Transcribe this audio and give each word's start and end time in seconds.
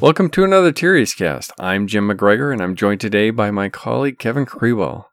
Welcome 0.00 0.30
to 0.30 0.44
another 0.44 0.72
Tirias 0.72 1.14
Cast. 1.14 1.52
I'm 1.58 1.86
Jim 1.86 2.08
McGregor, 2.08 2.50
and 2.54 2.62
I'm 2.62 2.74
joined 2.74 3.02
today 3.02 3.28
by 3.28 3.50
my 3.50 3.68
colleague 3.68 4.18
Kevin 4.18 4.46
Krewell. 4.46 5.04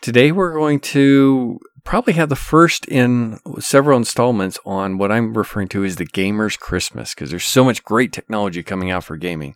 Today, 0.00 0.32
we're 0.32 0.54
going 0.54 0.80
to 0.80 1.60
probably 1.84 2.14
have 2.14 2.28
the 2.28 2.36
first 2.36 2.86
in 2.86 3.38
several 3.58 3.96
installments 3.96 4.58
on 4.64 4.98
what 4.98 5.12
I'm 5.12 5.36
referring 5.36 5.68
to 5.68 5.84
as 5.84 5.96
the 5.96 6.04
gamer's 6.04 6.56
Christmas 6.56 7.14
because 7.14 7.30
there's 7.30 7.44
so 7.44 7.64
much 7.64 7.84
great 7.84 8.12
technology 8.12 8.62
coming 8.62 8.90
out 8.90 9.04
for 9.04 9.16
gaming. 9.16 9.54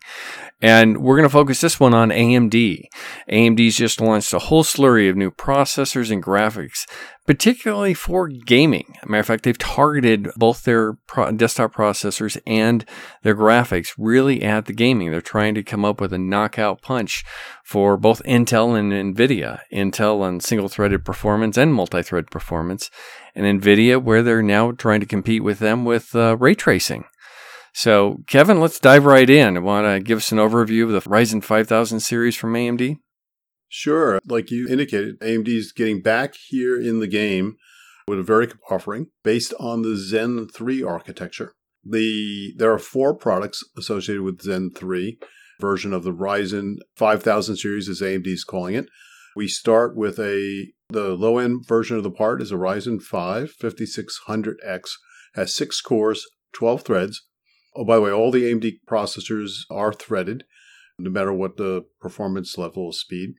And 0.61 0.99
we're 0.99 1.17
going 1.17 1.29
to 1.29 1.33
focus 1.33 1.61
this 1.61 1.79
one 1.79 1.95
on 1.95 2.11
AMD. 2.11 2.85
AMD's 3.31 3.77
just 3.77 4.01
launched 4.01 4.33
a 4.33 4.39
whole 4.39 4.65
slurry 4.65 5.11
of 5.11 5.17
new 5.17 5.31
processors 5.31 6.11
and 6.11 6.23
graphics, 6.23 6.87
particularly 7.27 7.95
for 7.95 8.29
gaming. 8.29 8.97
matter 9.07 9.21
of 9.21 9.27
fact, 9.27 9.45
they've 9.45 9.59
targeted 9.59 10.29
both 10.37 10.65
their 10.65 10.95
pro- 11.07 11.33
desktop 11.33 11.75
processors 11.75 12.39
and 12.47 12.85
their 13.23 13.35
graphics 13.35 13.95
really 13.97 14.43
at 14.43 14.67
the 14.67 14.73
gaming. 14.73 15.11
They're 15.11 15.21
trying 15.21 15.55
to 15.55 15.63
come 15.63 15.85
up 15.85 16.01
with 16.01 16.13
a 16.13 16.19
knockout 16.19 16.83
punch 16.83 17.25
for 17.65 17.97
both 17.97 18.23
Intel 18.25 18.79
and 18.79 19.17
NVIDIA. 19.17 19.61
Intel 19.73 20.21
on 20.21 20.41
single 20.41 20.69
threaded 20.69 21.05
performance 21.05 21.57
and 21.57 21.73
multi 21.73 22.03
thread 22.03 22.31
performance, 22.31 22.91
and 23.35 23.61
NVIDIA, 23.61 24.03
where 24.03 24.23
they're 24.23 24.43
now 24.43 24.73
trying 24.73 25.01
to 25.01 25.07
compete 25.07 25.43
with 25.43 25.59
them 25.59 25.85
with 25.85 26.15
uh, 26.15 26.37
ray 26.37 26.55
tracing. 26.55 27.05
So, 27.77 28.23
Kevin, 28.29 28.61
let's 28.61 28.79
dive 28.79 29.05
right 29.05 29.29
in. 29.29 29.57
I 29.57 29.61
Want 29.61 29.87
to 29.87 29.99
give 29.99 30.19
us 30.19 30.31
an 30.31 30.39
overview 30.39 30.85
of 30.85 30.91
the 30.91 31.11
Ryzen 31.11 31.43
5000 31.43 31.99
series 31.99 32.37
from 32.37 32.55
AMD? 32.55 32.99
Sure. 33.69 34.21
Like 34.27 34.51
you 34.51 34.69
indicated, 34.69 35.19
AMD 35.21 35.49
is 35.49 35.73
getting 35.73 36.01
back 36.01 36.35
here 36.35 36.81
in 36.81 37.01
the 37.01 37.07
game 37.07 37.57
with 38.07 38.19
a 38.19 38.23
very 38.23 38.49
offering 38.71 39.09
based 39.23 39.55
on 39.59 39.83
the 39.83 39.97
Zen 39.97 40.49
3 40.49 40.83
architecture. 40.83 41.55
The 41.85 42.55
there 42.57 42.73
are 42.73 42.79
four 42.79 43.15
products 43.15 43.63
associated 43.77 44.23
with 44.23 44.43
Zen 44.43 44.71
3 44.75 45.19
version 45.61 45.93
of 45.93 46.03
the 46.03 46.13
Ryzen 46.13 46.77
5000 46.97 47.57
series 47.57 47.89
as 47.89 48.01
AMD 48.01 48.27
is 48.27 48.45
calling 48.45 48.75
it. 48.75 48.87
We 49.37 49.49
start 49.49 49.97
with 49.97 50.19
a 50.19 50.69
the 50.89 51.15
low 51.15 51.39
end 51.39 51.67
version 51.67 51.97
of 51.97 52.03
the 52.03 52.11
part 52.11 52.41
is 52.41 52.53
a 52.53 52.57
Ryzen 52.57 53.03
5 53.03 53.55
5600X 53.61 54.91
has 55.35 55.55
6 55.55 55.81
cores, 55.81 56.27
12 56.53 56.83
threads, 56.83 57.23
Oh, 57.77 57.85
by 57.85 57.97
the 57.97 58.03
way, 58.03 58.13
all 58.13 58.31
the 58.31 58.45
AMD 58.45 58.81
processors 58.89 59.63
are 59.71 59.93
threaded, 59.93 60.45
no 60.99 61.11
matter 61.11 61.33
what 61.33 61.57
the 61.57 61.85
performance 62.01 62.57
level 62.57 62.89
of 62.89 62.95
speed. 62.95 63.35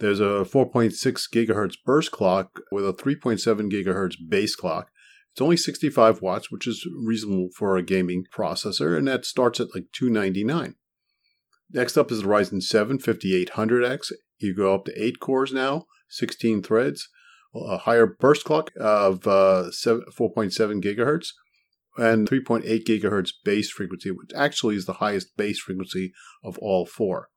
There's 0.00 0.20
a 0.20 0.46
4.6 0.48 0.94
gigahertz 1.30 1.76
burst 1.84 2.10
clock 2.10 2.60
with 2.72 2.88
a 2.88 2.92
3.7 2.94 3.70
gigahertz 3.70 4.16
base 4.28 4.56
clock. 4.56 4.90
It's 5.32 5.42
only 5.42 5.58
65 5.58 6.22
watts, 6.22 6.50
which 6.50 6.66
is 6.66 6.86
reasonable 7.04 7.50
for 7.54 7.76
a 7.76 7.82
gaming 7.82 8.24
processor, 8.34 8.96
and 8.96 9.06
that 9.06 9.26
starts 9.26 9.60
at 9.60 9.74
like 9.74 9.84
299. 9.92 10.74
Next 11.70 11.98
up 11.98 12.10
is 12.10 12.22
the 12.22 12.28
Ryzen 12.28 12.62
7 12.62 12.98
5800X. 12.98 14.12
You 14.38 14.54
go 14.54 14.74
up 14.74 14.86
to 14.86 15.02
8 15.04 15.20
cores 15.20 15.52
now, 15.52 15.84
16 16.08 16.62
threads, 16.62 17.08
a 17.54 17.78
higher 17.78 18.06
burst 18.06 18.44
clock 18.44 18.72
of 18.80 19.26
uh, 19.26 19.70
4.7 19.70 20.82
gigahertz, 20.82 21.28
and 21.98 22.28
3.8 22.28 22.84
gigahertz 22.84 23.32
base 23.44 23.70
frequency, 23.70 24.10
which 24.10 24.30
actually 24.34 24.76
is 24.76 24.86
the 24.86 24.94
highest 24.94 25.36
base 25.36 25.60
frequency 25.60 26.14
of 26.42 26.58
all 26.58 26.86
four. 26.86 27.28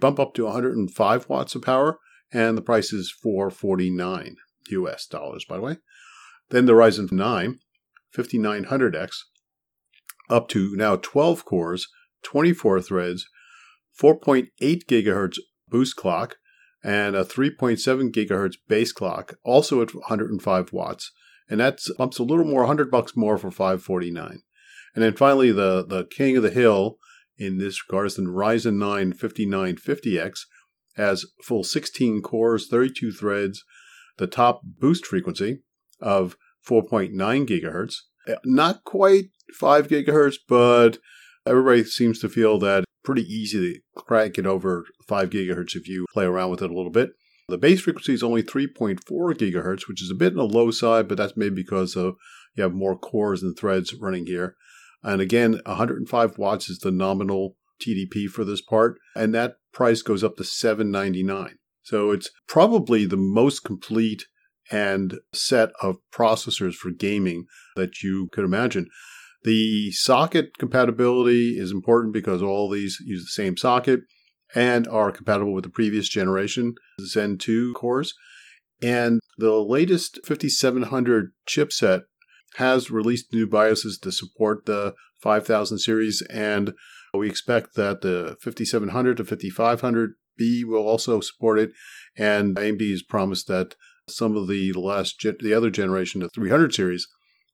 Bump 0.00 0.18
up 0.18 0.34
to 0.34 0.44
105 0.44 1.28
watts 1.28 1.54
of 1.54 1.62
power, 1.62 1.98
and 2.32 2.56
the 2.56 2.62
price 2.62 2.92
is 2.92 3.10
449 3.10 4.36
US 4.70 5.06
dollars, 5.06 5.44
by 5.48 5.56
the 5.56 5.62
way. 5.62 5.76
Then 6.50 6.66
the 6.66 6.72
Ryzen 6.72 7.10
9 7.12 7.58
5900X, 8.16 9.10
up 10.30 10.48
to 10.48 10.74
now 10.76 10.96
12 10.96 11.44
cores, 11.44 11.88
24 12.22 12.80
threads, 12.80 13.28
4.8 14.00 14.48
gigahertz 14.60 15.38
boost 15.68 15.96
clock, 15.96 16.36
and 16.82 17.14
a 17.14 17.24
3.7 17.24 18.10
gigahertz 18.12 18.54
base 18.66 18.92
clock, 18.92 19.34
also 19.44 19.82
at 19.82 19.94
105 19.94 20.72
watts 20.72 21.12
and 21.48 21.60
that 21.60 21.80
bumps 21.96 22.18
a 22.18 22.22
little 22.22 22.44
more, 22.44 22.60
100 22.60 22.90
bucks 22.90 23.16
more 23.16 23.38
for 23.38 23.50
549. 23.50 24.42
And 24.94 25.04
then 25.04 25.14
finally, 25.14 25.52
the, 25.52 25.84
the 25.84 26.04
king 26.04 26.36
of 26.36 26.42
the 26.42 26.50
hill 26.50 26.98
in 27.36 27.58
this 27.58 27.82
regard 27.88 28.06
is 28.06 28.16
the 28.16 28.22
Ryzen 28.22 28.74
9 28.74 29.12
5950X, 29.14 30.40
has 30.98 31.24
full 31.42 31.64
16 31.64 32.20
cores, 32.20 32.68
32 32.68 33.12
threads, 33.12 33.64
the 34.18 34.26
top 34.26 34.60
boost 34.64 35.06
frequency 35.06 35.60
of 36.00 36.36
4.9 36.68 37.12
gigahertz. 37.46 37.94
Uh, 38.28 38.34
not 38.44 38.84
quite 38.84 39.30
5 39.54 39.88
gigahertz, 39.88 40.36
but 40.46 40.98
everybody 41.46 41.84
seems 41.84 42.18
to 42.18 42.28
feel 42.28 42.58
that 42.58 42.84
pretty 43.02 43.22
easy 43.22 43.74
to 43.74 43.80
crank 43.96 44.36
it 44.36 44.46
over 44.46 44.84
5 45.06 45.30
gigahertz 45.30 45.74
if 45.74 45.88
you 45.88 46.04
play 46.12 46.24
around 46.24 46.50
with 46.50 46.62
it 46.62 46.70
a 46.70 46.74
little 46.74 46.90
bit. 46.90 47.12
The 47.48 47.56
base 47.56 47.80
frequency 47.80 48.12
is 48.12 48.22
only 48.22 48.42
3.4 48.42 48.98
gigahertz, 49.00 49.88
which 49.88 50.02
is 50.02 50.10
a 50.10 50.14
bit 50.14 50.32
on 50.32 50.36
the 50.36 50.44
low 50.44 50.70
side, 50.70 51.08
but 51.08 51.16
that's 51.16 51.36
maybe 51.36 51.54
because 51.54 51.96
of 51.96 52.16
you 52.54 52.62
have 52.62 52.74
more 52.74 52.98
cores 52.98 53.42
and 53.42 53.56
threads 53.56 53.94
running 53.94 54.26
here. 54.26 54.56
And 55.02 55.22
again, 55.22 55.60
105 55.64 56.36
watts 56.36 56.68
is 56.68 56.80
the 56.80 56.90
nominal 56.90 57.56
TDP 57.78 58.28
for 58.28 58.44
this 58.44 58.60
part, 58.60 58.98
and 59.14 59.34
that 59.34 59.56
price 59.72 60.02
goes 60.02 60.24
up 60.24 60.36
to 60.36 60.44
799. 60.44 61.56
So 61.82 62.10
it's 62.10 62.30
probably 62.46 63.06
the 63.06 63.16
most 63.16 63.64
complete 63.64 64.26
and 64.70 65.18
set 65.32 65.70
of 65.80 65.96
processors 66.12 66.74
for 66.74 66.90
gaming 66.90 67.46
that 67.76 68.02
you 68.02 68.28
could 68.32 68.44
imagine. 68.44 68.88
The 69.44 69.92
socket 69.92 70.58
compatibility 70.58 71.56
is 71.58 71.70
important 71.70 72.12
because 72.12 72.42
all 72.42 72.68
these 72.68 72.98
use 73.04 73.22
the 73.24 73.42
same 73.42 73.56
socket 73.56 74.00
and 74.54 74.86
are 74.88 75.12
compatible 75.12 75.54
with 75.54 75.64
the 75.64 75.70
previous 75.70 76.08
generation 76.08 76.74
Zen 77.00 77.38
2 77.38 77.72
cores. 77.74 78.14
And 78.82 79.20
the 79.38 79.54
latest 79.54 80.20
5700 80.24 81.32
chipset 81.48 82.02
has 82.56 82.90
released 82.90 83.32
new 83.32 83.46
BIOSes 83.46 84.00
to 84.02 84.12
support 84.12 84.66
the 84.66 84.94
5000 85.20 85.78
series, 85.78 86.22
and 86.30 86.74
we 87.14 87.28
expect 87.28 87.74
that 87.76 88.02
the 88.02 88.36
5700 88.42 89.16
to 89.16 89.24
5500B 89.24 90.64
will 90.64 90.86
also 90.86 91.20
support 91.20 91.58
it. 91.58 91.70
And 92.16 92.56
AMD 92.56 92.90
has 92.90 93.02
promised 93.02 93.46
that 93.48 93.74
some 94.08 94.36
of 94.36 94.48
the 94.48 94.72
last 94.72 95.24
the 95.40 95.54
other 95.54 95.70
generation, 95.70 96.20
the 96.20 96.28
300 96.28 96.74
series, 96.74 97.06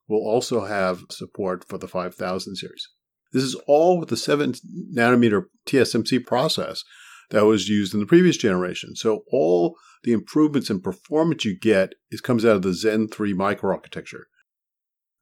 will 0.09 0.27
also 0.27 0.65
have 0.65 1.05
support 1.11 1.67
for 1.69 1.79
the 1.79 1.89
5000 1.89 2.57
series. 2.57 2.89
This 3.33 3.43
is 3.43 3.55
all 3.67 3.99
with 3.99 4.11
the 4.11 4.17
7 4.17 4.55
nanometer 4.95 5.45
TSMC 5.67 6.25
process 6.25 6.85
that 7.31 7.45
was 7.45 7.69
used 7.69 7.95
in 7.95 8.01
the 8.01 8.07
previous 8.07 8.37
generation. 8.37 8.95
So 8.95 9.25
all 9.31 9.77
the 10.05 10.13
improvements 10.13 10.71
in 10.71 10.81
performance 10.81 11.45
you 11.45 11.59
get 11.59 11.95
is 12.11 12.21
comes 12.21 12.45
out 12.45 12.57
of 12.57 12.63
the 12.63 12.75
Zen 12.75 13.09
3 13.09 13.35
microarchitecture. 13.35 14.25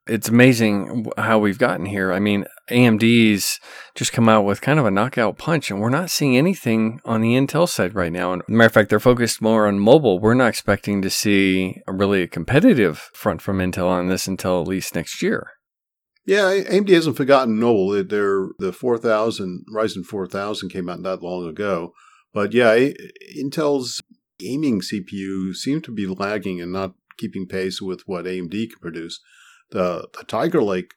It's 0.08 0.28
amazing 0.28 1.06
how 1.16 1.38
we've 1.38 1.58
gotten 1.58 1.86
here. 1.86 2.12
I 2.12 2.18
mean, 2.18 2.44
AMD's 2.70 3.60
just 3.94 4.12
come 4.12 4.28
out 4.28 4.44
with 4.44 4.60
kind 4.60 4.80
of 4.80 4.86
a 4.86 4.90
knockout 4.90 5.38
punch, 5.38 5.70
and 5.70 5.80
we're 5.80 5.90
not 5.90 6.10
seeing 6.10 6.36
anything 6.36 7.00
on 7.04 7.20
the 7.20 7.34
Intel 7.34 7.68
side 7.68 7.94
right 7.94 8.10
now. 8.10 8.32
And 8.32 8.42
matter 8.48 8.66
of 8.66 8.72
fact, 8.72 8.90
they're 8.90 8.98
focused 8.98 9.40
more 9.40 9.68
on 9.68 9.78
mobile. 9.78 10.18
We're 10.18 10.34
not 10.34 10.48
expecting 10.48 11.02
to 11.02 11.10
see 11.10 11.82
a 11.86 11.92
really 11.92 12.22
a 12.22 12.26
competitive 12.26 13.10
front 13.14 13.42
from 13.42 13.58
Intel 13.58 13.86
on 13.86 14.08
this 14.08 14.26
until 14.26 14.60
at 14.60 14.66
least 14.66 14.96
next 14.96 15.22
year. 15.22 15.46
Yeah, 16.24 16.52
AMD 16.52 16.88
hasn't 16.88 17.16
forgotten 17.16 17.60
Noble. 17.60 18.02
They're, 18.02 18.48
the 18.58 18.72
4000, 18.72 19.66
Ryzen 19.72 20.04
4000 20.04 20.68
came 20.68 20.88
out 20.88 21.00
not 21.00 21.22
long 21.22 21.48
ago. 21.48 21.92
But 22.32 22.52
yeah, 22.52 22.90
Intel's 23.36 24.02
gaming 24.38 24.80
CPU 24.80 25.54
seem 25.54 25.80
to 25.82 25.92
be 25.92 26.06
lagging 26.06 26.60
and 26.60 26.72
not 26.72 26.94
keeping 27.18 27.46
pace 27.46 27.80
with 27.80 28.02
what 28.06 28.24
AMD 28.24 28.50
can 28.50 28.78
produce. 28.80 29.20
The, 29.72 30.08
the 30.16 30.24
Tiger 30.24 30.62
Lake 30.62 30.94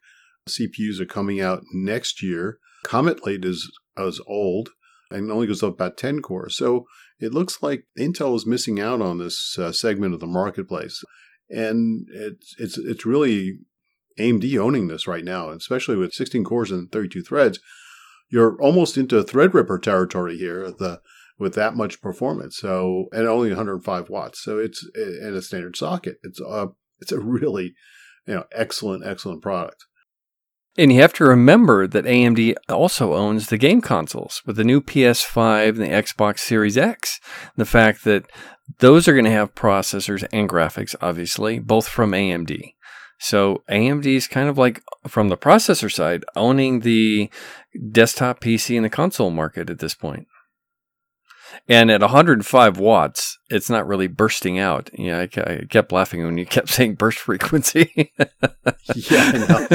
CPUs 0.48 1.00
are 1.00 1.06
coming 1.06 1.42
out 1.42 1.63
next 1.74 2.22
year. 2.22 2.60
Comet 2.83 3.25
Lake 3.25 3.44
is, 3.44 3.72
is 3.98 4.22
old 4.27 4.69
and 5.10 5.31
only 5.31 5.48
goes 5.48 5.63
up 5.63 5.74
about 5.74 5.98
10 5.98 6.22
cores. 6.22 6.56
So 6.56 6.86
it 7.19 7.33
looks 7.33 7.63
like 7.63 7.86
Intel 7.98 8.36
is 8.36 8.45
missing 8.45 8.80
out 8.80 9.01
on 9.01 9.18
this 9.18 9.57
uh, 9.57 9.72
segment 9.72 10.13
of 10.13 10.19
the 10.19 10.27
marketplace. 10.27 11.04
And 11.50 12.07
it's, 12.12 12.56
it's, 12.60 12.77
it's 12.77 13.06
really 13.06 13.60
AMD 14.19 14.57
owning 14.60 14.88
this 14.88 15.07
right 15.07 15.24
now, 15.24 15.50
especially 15.50 15.95
with 15.95 16.13
16 16.13 16.44
cores 16.44 16.71
and 16.71 16.92
32 16.92 17.24
threads. 17.24 17.60
You're 18.30 18.60
almost 18.62 18.98
into 18.98 19.24
Threadripper 19.24 19.81
territory 19.81 20.38
here 20.38 20.71
the, 20.71 21.01
with 21.38 21.54
that 21.56 21.75
much 21.75 22.01
performance. 22.01 22.57
So, 22.57 23.06
and 23.12 23.28
only 23.28 23.50
105 23.50 24.10
watts. 24.10 24.44
So 24.44 24.57
it's 24.57 24.88
in 24.95 25.33
a 25.36 25.42
standard 25.42 25.75
socket. 25.75 26.18
It's 26.24 26.42
a, 26.42 26.69
it's 27.00 27.12
a 27.12 27.19
really, 27.19 27.75
you 28.25 28.36
know, 28.36 28.45
excellent, 28.51 29.06
excellent 29.06 29.42
product. 29.42 29.86
And 30.77 30.92
you 30.92 31.01
have 31.01 31.13
to 31.13 31.24
remember 31.24 31.88
that 31.88 32.06
AMD 32.06 32.56
also 32.68 33.13
owns 33.13 33.48
the 33.48 33.57
game 33.57 33.81
consoles 33.81 34.42
with 34.45 34.57
the 34.57 34.66
new 34.66 34.81
PS5 34.81 35.69
and 35.69 35.77
the 35.77 35.88
Xbox 35.88 36.39
Series 36.39 36.77
X. 36.77 37.22
The 37.56 37.66
fact 37.66 38.04
that 38.04 38.25
those 38.80 39.07
are 39.07 39.13
going 39.13 39.25
to 39.25 39.31
have 39.31 39.56
processors 39.56 40.27
and 40.33 40.50
graphics, 40.50 40.94
obviously, 41.01 41.60
both 41.60 41.88
from 41.88 42.12
AMD. 42.12 42.74
So 43.19 43.63
AMD 43.69 44.06
is 44.06 44.28
kind 44.28 44.50
of 44.50 44.57
like, 44.57 44.81
from 45.07 45.30
the 45.30 45.38
processor 45.38 45.92
side, 45.92 46.25
owning 46.36 46.81
the 46.81 47.30
desktop 47.92 48.42
PC 48.42 48.75
and 48.75 48.83
the 48.83 48.89
console 48.89 49.31
market 49.31 49.69
at 49.69 49.80
this 49.80 49.95
point. 49.95 50.28
And 51.68 51.90
at 51.92 52.02
105 52.02 52.78
watts, 52.78 53.38
it's 53.50 53.69
not 53.69 53.88
really 53.88 54.07
bursting 54.07 54.60
out. 54.60 54.90
Yeah, 54.94 55.19
I, 55.19 55.42
I 55.42 55.66
kept 55.69 55.92
laughing 55.92 56.24
when 56.24 56.38
you 56.38 56.46
kept 56.46 56.69
saying 56.75 56.96
burst 56.96 57.19
frequency. 57.19 58.12
yeah, 58.96 59.31
know. 59.31 59.68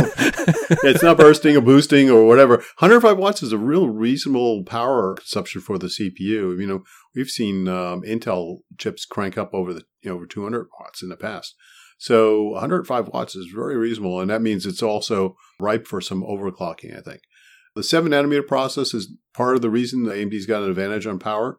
it's 0.83 1.03
not 1.03 1.19
bursting 1.19 1.57
or 1.57 1.61
boosting 1.61 2.11
or 2.11 2.27
whatever. 2.27 2.57
105 2.79 3.19
watts 3.19 3.43
is 3.43 3.53
a 3.53 3.59
real 3.59 3.89
reasonable 3.89 4.65
power 4.65 5.15
consumption 5.15 5.61
for 5.61 5.79
the 5.79 5.87
CPU. 5.87 6.59
You 6.61 6.67
know, 6.67 6.85
we've 7.15 7.31
seen 7.31 7.69
um, 7.69 8.03
Intel 8.03 8.59
chips 8.79 9.05
crank 9.05 9.37
up 9.37 9.53
over 9.53 9.73
the 9.73 9.85
you 10.03 10.11
know 10.11 10.17
over 10.17 10.27
200 10.27 10.69
watts 10.79 11.03
in 11.03 11.09
the 11.09 11.17
past. 11.17 11.55
So 11.99 12.53
105 12.53 13.09
watts 13.09 13.37
is 13.37 13.53
very 13.55 13.77
reasonable, 13.77 14.21
and 14.21 14.31
that 14.31 14.41
means 14.41 14.65
it's 14.65 14.83
also 14.83 15.37
ripe 15.59 15.87
for 15.87 16.01
some 16.01 16.23
overclocking. 16.23 16.97
I 16.97 17.03
think 17.03 17.21
the 17.75 17.83
seven 17.83 18.13
nanometer 18.13 18.47
process 18.47 18.95
is 18.95 19.13
part 19.35 19.57
of 19.57 19.63
the 19.63 19.71
reason 19.71 20.05
that 20.05 20.17
AMD's 20.17 20.47
got 20.47 20.63
an 20.63 20.71
advantage 20.71 21.07
on 21.07 21.19
power. 21.19 21.59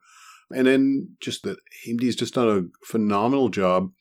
And 0.53 0.67
then 0.67 1.15
just 1.21 1.43
that 1.43 1.57
AMD's 1.87 2.15
just 2.15 2.33
done 2.33 2.49
a 2.49 2.85
phenomenal 2.85 3.49
job 3.49 3.91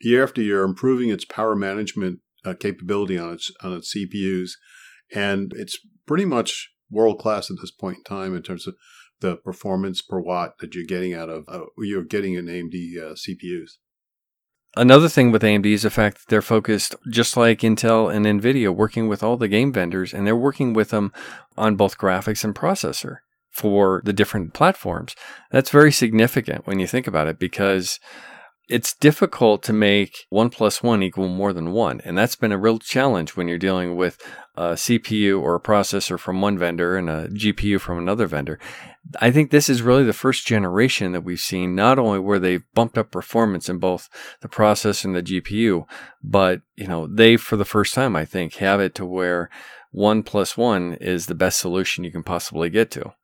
year 0.00 0.22
after 0.22 0.40
year 0.40 0.62
improving 0.62 1.10
its 1.10 1.24
power 1.24 1.54
management 1.54 2.20
uh, 2.44 2.54
capability 2.54 3.18
on 3.18 3.34
its 3.34 3.50
on 3.62 3.72
its 3.74 3.94
CPUs, 3.94 4.50
and 5.14 5.52
it's 5.56 5.78
pretty 6.06 6.24
much 6.24 6.70
world 6.90 7.18
class 7.18 7.50
at 7.50 7.58
this 7.60 7.70
point 7.70 7.98
in 7.98 8.04
time 8.04 8.34
in 8.34 8.42
terms 8.42 8.66
of 8.66 8.74
the 9.20 9.36
performance 9.36 10.00
per 10.00 10.20
watt 10.20 10.58
that 10.60 10.74
you're 10.74 10.84
getting 10.84 11.14
out 11.14 11.28
of 11.28 11.44
uh, 11.48 11.66
you're 11.78 12.04
getting 12.04 12.34
in 12.34 12.46
AMD 12.46 12.74
uh, 12.98 13.14
CPUs. 13.14 13.72
Another 14.76 15.08
thing 15.08 15.32
with 15.32 15.42
AMD 15.42 15.66
is 15.66 15.82
the 15.82 15.90
fact 15.90 16.18
that 16.18 16.24
they're 16.28 16.42
focused, 16.42 16.94
just 17.10 17.36
like 17.36 17.60
Intel 17.60 18.14
and 18.14 18.26
NVIDIA, 18.26 18.74
working 18.74 19.08
with 19.08 19.22
all 19.22 19.36
the 19.36 19.48
game 19.48 19.72
vendors, 19.72 20.12
and 20.12 20.26
they're 20.26 20.36
working 20.36 20.72
with 20.72 20.90
them 20.90 21.12
on 21.56 21.74
both 21.74 21.98
graphics 21.98 22.44
and 22.44 22.54
processor 22.54 23.16
for 23.50 24.02
the 24.04 24.12
different 24.12 24.54
platforms. 24.54 25.16
That's 25.50 25.70
very 25.70 25.90
significant 25.90 26.66
when 26.66 26.78
you 26.78 26.86
think 26.86 27.06
about 27.06 27.26
it 27.26 27.38
because 27.38 27.98
it's 28.68 28.94
difficult 28.94 29.62
to 29.62 29.72
make 29.72 30.26
one 30.28 30.50
plus 30.50 30.82
one 30.82 31.02
equal 31.02 31.28
more 31.28 31.52
than 31.52 31.72
one. 31.72 32.00
And 32.04 32.18
that's 32.18 32.36
been 32.36 32.52
a 32.52 32.58
real 32.58 32.78
challenge 32.78 33.36
when 33.36 33.48
you're 33.48 33.56
dealing 33.56 33.96
with 33.96 34.18
a 34.56 34.72
CPU 34.72 35.40
or 35.40 35.54
a 35.54 35.60
processor 35.60 36.18
from 36.18 36.40
one 36.40 36.58
vendor 36.58 36.96
and 36.96 37.08
a 37.08 37.28
GPU 37.28 37.80
from 37.80 37.98
another 37.98 38.26
vendor. 38.26 38.58
I 39.20 39.30
think 39.30 39.50
this 39.50 39.70
is 39.70 39.80
really 39.80 40.04
the 40.04 40.12
first 40.12 40.46
generation 40.46 41.12
that 41.12 41.22
we've 41.22 41.40
seen, 41.40 41.74
not 41.74 41.98
only 41.98 42.18
where 42.18 42.38
they've 42.38 42.64
bumped 42.74 42.98
up 42.98 43.10
performance 43.10 43.70
in 43.70 43.78
both 43.78 44.10
the 44.42 44.48
processor 44.48 45.06
and 45.06 45.16
the 45.16 45.22
GPU, 45.22 45.86
but, 46.22 46.60
you 46.76 46.86
know, 46.86 47.06
they, 47.06 47.36
for 47.36 47.56
the 47.56 47.64
first 47.64 47.94
time, 47.94 48.14
I 48.16 48.26
think, 48.26 48.54
have 48.56 48.80
it 48.80 48.94
to 48.96 49.06
where 49.06 49.48
one 49.92 50.22
plus 50.22 50.58
one 50.58 50.94
is 50.94 51.26
the 51.26 51.34
best 51.34 51.58
solution 51.58 52.04
you 52.04 52.12
can 52.12 52.22
possibly 52.22 52.68
get 52.68 52.90
to. 52.92 53.14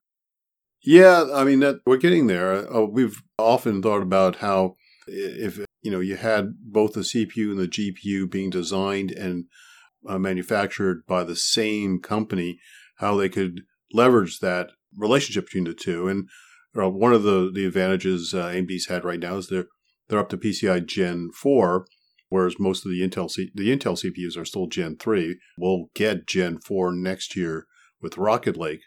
Yeah, 0.82 1.26
I 1.34 1.44
mean 1.44 1.60
that 1.60 1.80
we're 1.86 1.96
getting 1.96 2.26
there. 2.26 2.70
Uh, 2.72 2.82
we've 2.82 3.22
often 3.38 3.80
thought 3.80 4.02
about 4.02 4.36
how 4.36 4.76
if 5.06 5.58
you 5.82 5.90
know 5.90 6.00
you 6.00 6.16
had 6.16 6.54
both 6.60 6.94
the 6.94 7.00
CPU 7.00 7.50
and 7.50 7.58
the 7.58 7.68
GPU 7.68 8.30
being 8.30 8.50
designed 8.50 9.10
and 9.10 9.44
uh, 10.08 10.18
manufactured 10.18 11.06
by 11.06 11.24
the 11.24 11.36
same 11.36 12.00
company, 12.00 12.58
how 12.96 13.16
they 13.16 13.28
could 13.28 13.62
leverage 13.92 14.40
that 14.40 14.70
relationship 14.96 15.46
between 15.46 15.64
the 15.64 15.74
two. 15.74 16.08
And 16.08 16.28
uh, 16.76 16.88
one 16.88 17.12
of 17.12 17.22
the 17.22 17.50
the 17.52 17.66
advantages 17.66 18.34
uh, 18.34 18.46
AMD's 18.46 18.86
had 18.86 19.04
right 19.04 19.20
now 19.20 19.36
is 19.36 19.48
they're 19.48 19.66
they're 20.08 20.18
up 20.18 20.28
to 20.30 20.36
PCI 20.36 20.84
Gen 20.84 21.30
four, 21.34 21.86
whereas 22.28 22.56
most 22.58 22.84
of 22.84 22.90
the 22.90 23.06
Intel 23.06 23.30
C- 23.30 23.52
the 23.54 23.76
Intel 23.76 23.96
CPUs 23.96 24.36
are 24.36 24.44
still 24.44 24.66
Gen 24.66 24.96
three. 24.96 25.38
We'll 25.56 25.86
get 25.94 26.26
Gen 26.26 26.58
four 26.58 26.92
next 26.92 27.36
year 27.36 27.66
with 28.00 28.18
Rocket 28.18 28.56
Lake, 28.56 28.82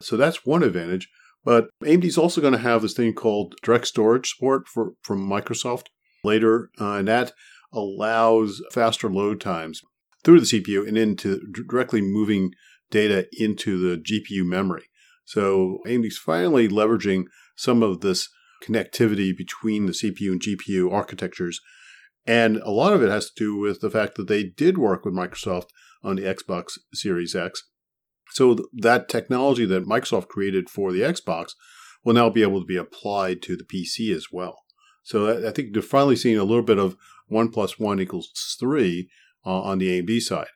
so 0.00 0.16
that's 0.16 0.46
one 0.46 0.62
advantage. 0.62 1.08
But 1.44 1.68
AMD's 1.82 2.18
also 2.18 2.40
going 2.40 2.52
to 2.52 2.58
have 2.58 2.82
this 2.82 2.94
thing 2.94 3.14
called 3.14 3.54
direct 3.62 3.86
storage 3.88 4.30
support 4.30 4.68
for, 4.68 4.92
from 5.02 5.28
Microsoft 5.28 5.86
later, 6.22 6.70
uh, 6.80 6.94
and 6.94 7.08
that 7.08 7.32
allows 7.72 8.62
faster 8.72 9.10
load 9.10 9.40
times 9.40 9.80
through 10.24 10.40
the 10.40 10.46
CPU 10.46 10.86
and 10.86 10.96
into 10.96 11.40
directly 11.68 12.00
moving 12.00 12.52
data 12.90 13.26
into 13.32 13.78
the 13.78 13.96
GPU 13.96 14.44
memory. 14.44 14.84
So 15.24 15.78
AMD's 15.86 16.18
finally 16.18 16.68
leveraging 16.68 17.24
some 17.56 17.82
of 17.82 18.00
this 18.00 18.28
connectivity 18.62 19.36
between 19.36 19.86
the 19.86 19.92
CPU 19.92 20.32
and 20.32 20.40
GPU 20.40 20.92
architectures. 20.92 21.60
And 22.24 22.58
a 22.58 22.70
lot 22.70 22.92
of 22.92 23.02
it 23.02 23.10
has 23.10 23.30
to 23.30 23.32
do 23.36 23.56
with 23.56 23.80
the 23.80 23.90
fact 23.90 24.14
that 24.16 24.28
they 24.28 24.44
did 24.44 24.78
work 24.78 25.04
with 25.04 25.14
Microsoft 25.14 25.66
on 26.04 26.16
the 26.16 26.22
Xbox 26.22 26.78
Series 26.94 27.34
X 27.34 27.64
so 28.30 28.58
that 28.72 29.08
technology 29.08 29.64
that 29.66 29.86
Microsoft 29.86 30.28
created 30.28 30.70
for 30.70 30.92
the 30.92 31.00
Xbox 31.00 31.52
will 32.04 32.14
now 32.14 32.30
be 32.30 32.42
able 32.42 32.60
to 32.60 32.66
be 32.66 32.76
applied 32.76 33.42
to 33.42 33.56
the 33.56 33.64
PC 33.64 34.14
as 34.14 34.26
well. 34.32 34.62
So 35.02 35.46
I 35.46 35.50
think 35.50 35.72
they're 35.72 35.82
finally 35.82 36.16
seeing 36.16 36.38
a 36.38 36.44
little 36.44 36.62
bit 36.62 36.78
of 36.78 36.96
one 37.26 37.50
plus 37.50 37.78
one 37.78 38.00
equals 38.00 38.30
three 38.58 39.08
uh, 39.44 39.60
on 39.62 39.78
the 39.78 40.00
AMD 40.00 40.20
side. 40.20 40.48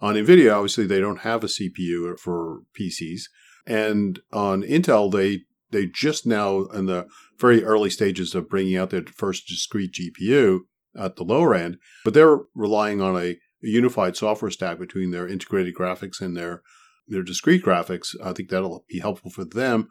On 0.00 0.14
NVIDIA, 0.14 0.54
obviously, 0.54 0.86
they 0.86 1.00
don't 1.00 1.20
have 1.20 1.42
a 1.42 1.46
CPU 1.46 2.18
for 2.18 2.60
PCs. 2.78 3.22
And 3.66 4.20
on 4.32 4.62
Intel, 4.62 5.10
they 5.10 5.44
they 5.70 5.86
just 5.86 6.26
now 6.26 6.66
in 6.66 6.86
the 6.86 7.06
very 7.38 7.64
early 7.64 7.90
stages 7.90 8.34
of 8.34 8.48
bringing 8.48 8.76
out 8.76 8.90
their 8.90 9.02
first 9.02 9.48
discrete 9.48 9.92
GPU 9.92 10.60
at 10.96 11.16
the 11.16 11.24
lower 11.24 11.54
end, 11.54 11.78
but 12.04 12.14
they're 12.14 12.40
relying 12.54 13.00
on 13.00 13.20
a 13.20 13.36
unified 13.60 14.16
software 14.16 14.50
stack 14.50 14.78
between 14.78 15.10
their 15.10 15.26
integrated 15.26 15.74
graphics 15.74 16.20
and 16.20 16.36
their 16.36 16.62
their 17.08 17.22
discrete 17.22 17.64
graphics. 17.64 18.14
I 18.22 18.32
think 18.32 18.48
that'll 18.48 18.84
be 18.88 19.00
helpful 19.00 19.30
for 19.30 19.44
them. 19.44 19.88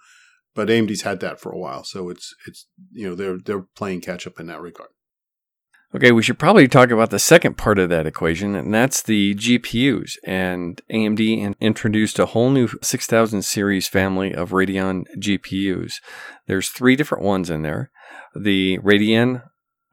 But 0.54 0.70
AMD's 0.70 1.02
had 1.02 1.20
that 1.20 1.40
for 1.40 1.52
a 1.52 1.58
while, 1.58 1.84
so 1.84 2.10
it's 2.10 2.34
it's 2.48 2.68
you 2.92 3.10
know 3.10 3.16
they're 3.16 3.38
they're 3.38 3.68
playing 3.76 4.02
catch 4.02 4.26
up 4.26 4.40
in 4.40 4.48
that 4.48 4.62
regard. 4.62 4.90
Okay, 5.94 6.12
we 6.12 6.24
should 6.24 6.40
probably 6.40 6.68
talk 6.68 6.92
about 6.92 7.10
the 7.10 7.20
second 7.20 7.58
part 7.58 7.80
of 7.80 7.90
that 7.90 8.06
equation, 8.06 8.56
and 8.56 8.74
that's 8.74 9.02
the 9.02 9.34
GPUs. 9.36 10.18
And 10.26 10.82
AMD 10.92 11.56
introduced 11.62 12.20
a 12.20 12.26
whole 12.26 12.50
new 12.50 12.68
6000 12.82 13.44
series 13.44 13.88
family 13.88 14.34
of 14.34 14.50
Radeon 14.50 15.06
GPUs. 15.18 15.96
There's 16.48 16.70
three 16.70 16.98
different 16.98 17.24
ones 17.24 17.50
in 17.50 17.62
there. 17.62 17.92
The 18.36 18.80
Radeon 18.80 19.44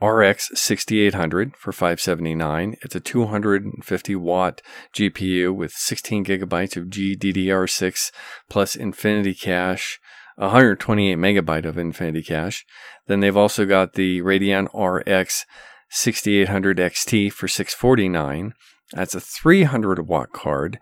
RX 0.03 0.51
6800 0.55 1.57
for 1.57 1.71
579. 1.71 2.77
It's 2.83 2.97
a 2.97 3.01
250 3.01 4.17
watt 4.17 4.61
GPU 4.93 5.55
with 5.55 5.71
16 5.73 6.25
gigabytes 6.25 6.77
of 6.77 6.87
GDDR6 6.87 8.11
plus 8.51 8.75
Infinity 8.75 9.35
Cache, 9.35 10.01
128 10.37 11.17
megabyte 11.17 11.65
of 11.65 11.79
Infinity 11.79 12.23
Cache. 12.25 12.67
Then 13.07 13.21
they've 13.21 13.37
also 13.37 13.65
got 13.65 13.93
the 13.93 14.21
Radeon 14.23 14.67
RX 14.75 15.47
6800 15.91 16.79
XT 16.79 17.33
for 17.33 17.47
649. 17.47 18.55
That's 18.93 19.15
a 19.15 19.21
300 19.21 20.09
watt 20.09 20.33
card 20.33 20.81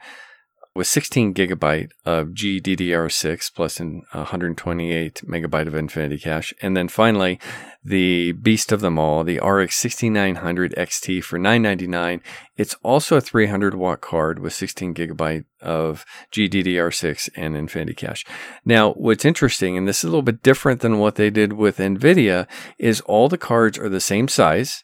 with 0.80 0.86
16 0.86 1.34
gigabyte 1.34 1.90
of 2.06 2.28
GDDR6 2.28 3.52
plus 3.54 3.80
an 3.80 4.00
uh, 4.14 4.20
128 4.20 5.20
megabyte 5.26 5.66
of 5.66 5.74
Infinity 5.74 6.16
Cache. 6.16 6.54
And 6.62 6.74
then 6.74 6.88
finally, 6.88 7.38
the 7.84 8.32
beast 8.32 8.72
of 8.72 8.80
them 8.80 8.98
all, 8.98 9.22
the 9.22 9.40
RX 9.40 9.76
6900 9.76 10.74
XT 10.78 11.22
for 11.22 11.38
999. 11.38 12.22
It's 12.56 12.74
also 12.82 13.18
a 13.18 13.20
300 13.20 13.74
watt 13.74 14.00
card 14.00 14.38
with 14.38 14.54
16 14.54 14.94
gigabyte 14.94 15.44
of 15.60 16.06
GDDR6 16.32 17.28
and 17.36 17.58
Infinity 17.58 17.92
Cache. 17.92 18.24
Now, 18.64 18.92
what's 18.92 19.26
interesting, 19.26 19.76
and 19.76 19.86
this 19.86 19.98
is 19.98 20.04
a 20.04 20.08
little 20.08 20.22
bit 20.22 20.42
different 20.42 20.80
than 20.80 20.98
what 20.98 21.16
they 21.16 21.28
did 21.28 21.52
with 21.52 21.76
NVIDIA, 21.76 22.46
is 22.78 23.02
all 23.02 23.28
the 23.28 23.36
cards 23.36 23.78
are 23.78 23.90
the 23.90 24.00
same 24.00 24.28
size 24.28 24.82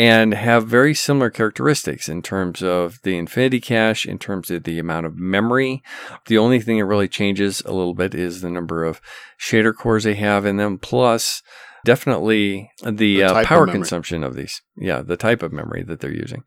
and 0.00 0.32
have 0.32 0.66
very 0.66 0.94
similar 0.94 1.28
characteristics 1.28 2.08
in 2.08 2.22
terms 2.22 2.62
of 2.62 3.02
the 3.02 3.18
infinity 3.18 3.60
cache, 3.60 4.06
in 4.06 4.18
terms 4.18 4.50
of 4.50 4.64
the 4.64 4.78
amount 4.78 5.04
of 5.04 5.18
memory. 5.18 5.82
The 6.24 6.38
only 6.38 6.58
thing 6.58 6.78
that 6.78 6.86
really 6.86 7.06
changes 7.06 7.60
a 7.66 7.72
little 7.72 7.92
bit 7.92 8.14
is 8.14 8.40
the 8.40 8.48
number 8.48 8.82
of 8.82 9.02
shader 9.38 9.76
cores 9.76 10.04
they 10.04 10.14
have 10.14 10.46
in 10.46 10.56
them, 10.56 10.78
plus 10.78 11.42
definitely 11.84 12.70
the, 12.82 12.92
the 12.92 13.22
uh, 13.24 13.44
power 13.44 13.64
of 13.64 13.72
consumption 13.72 14.24
of 14.24 14.34
these. 14.34 14.62
Yeah, 14.74 15.02
the 15.02 15.18
type 15.18 15.42
of 15.42 15.52
memory 15.52 15.82
that 15.82 16.00
they're 16.00 16.10
using. 16.10 16.44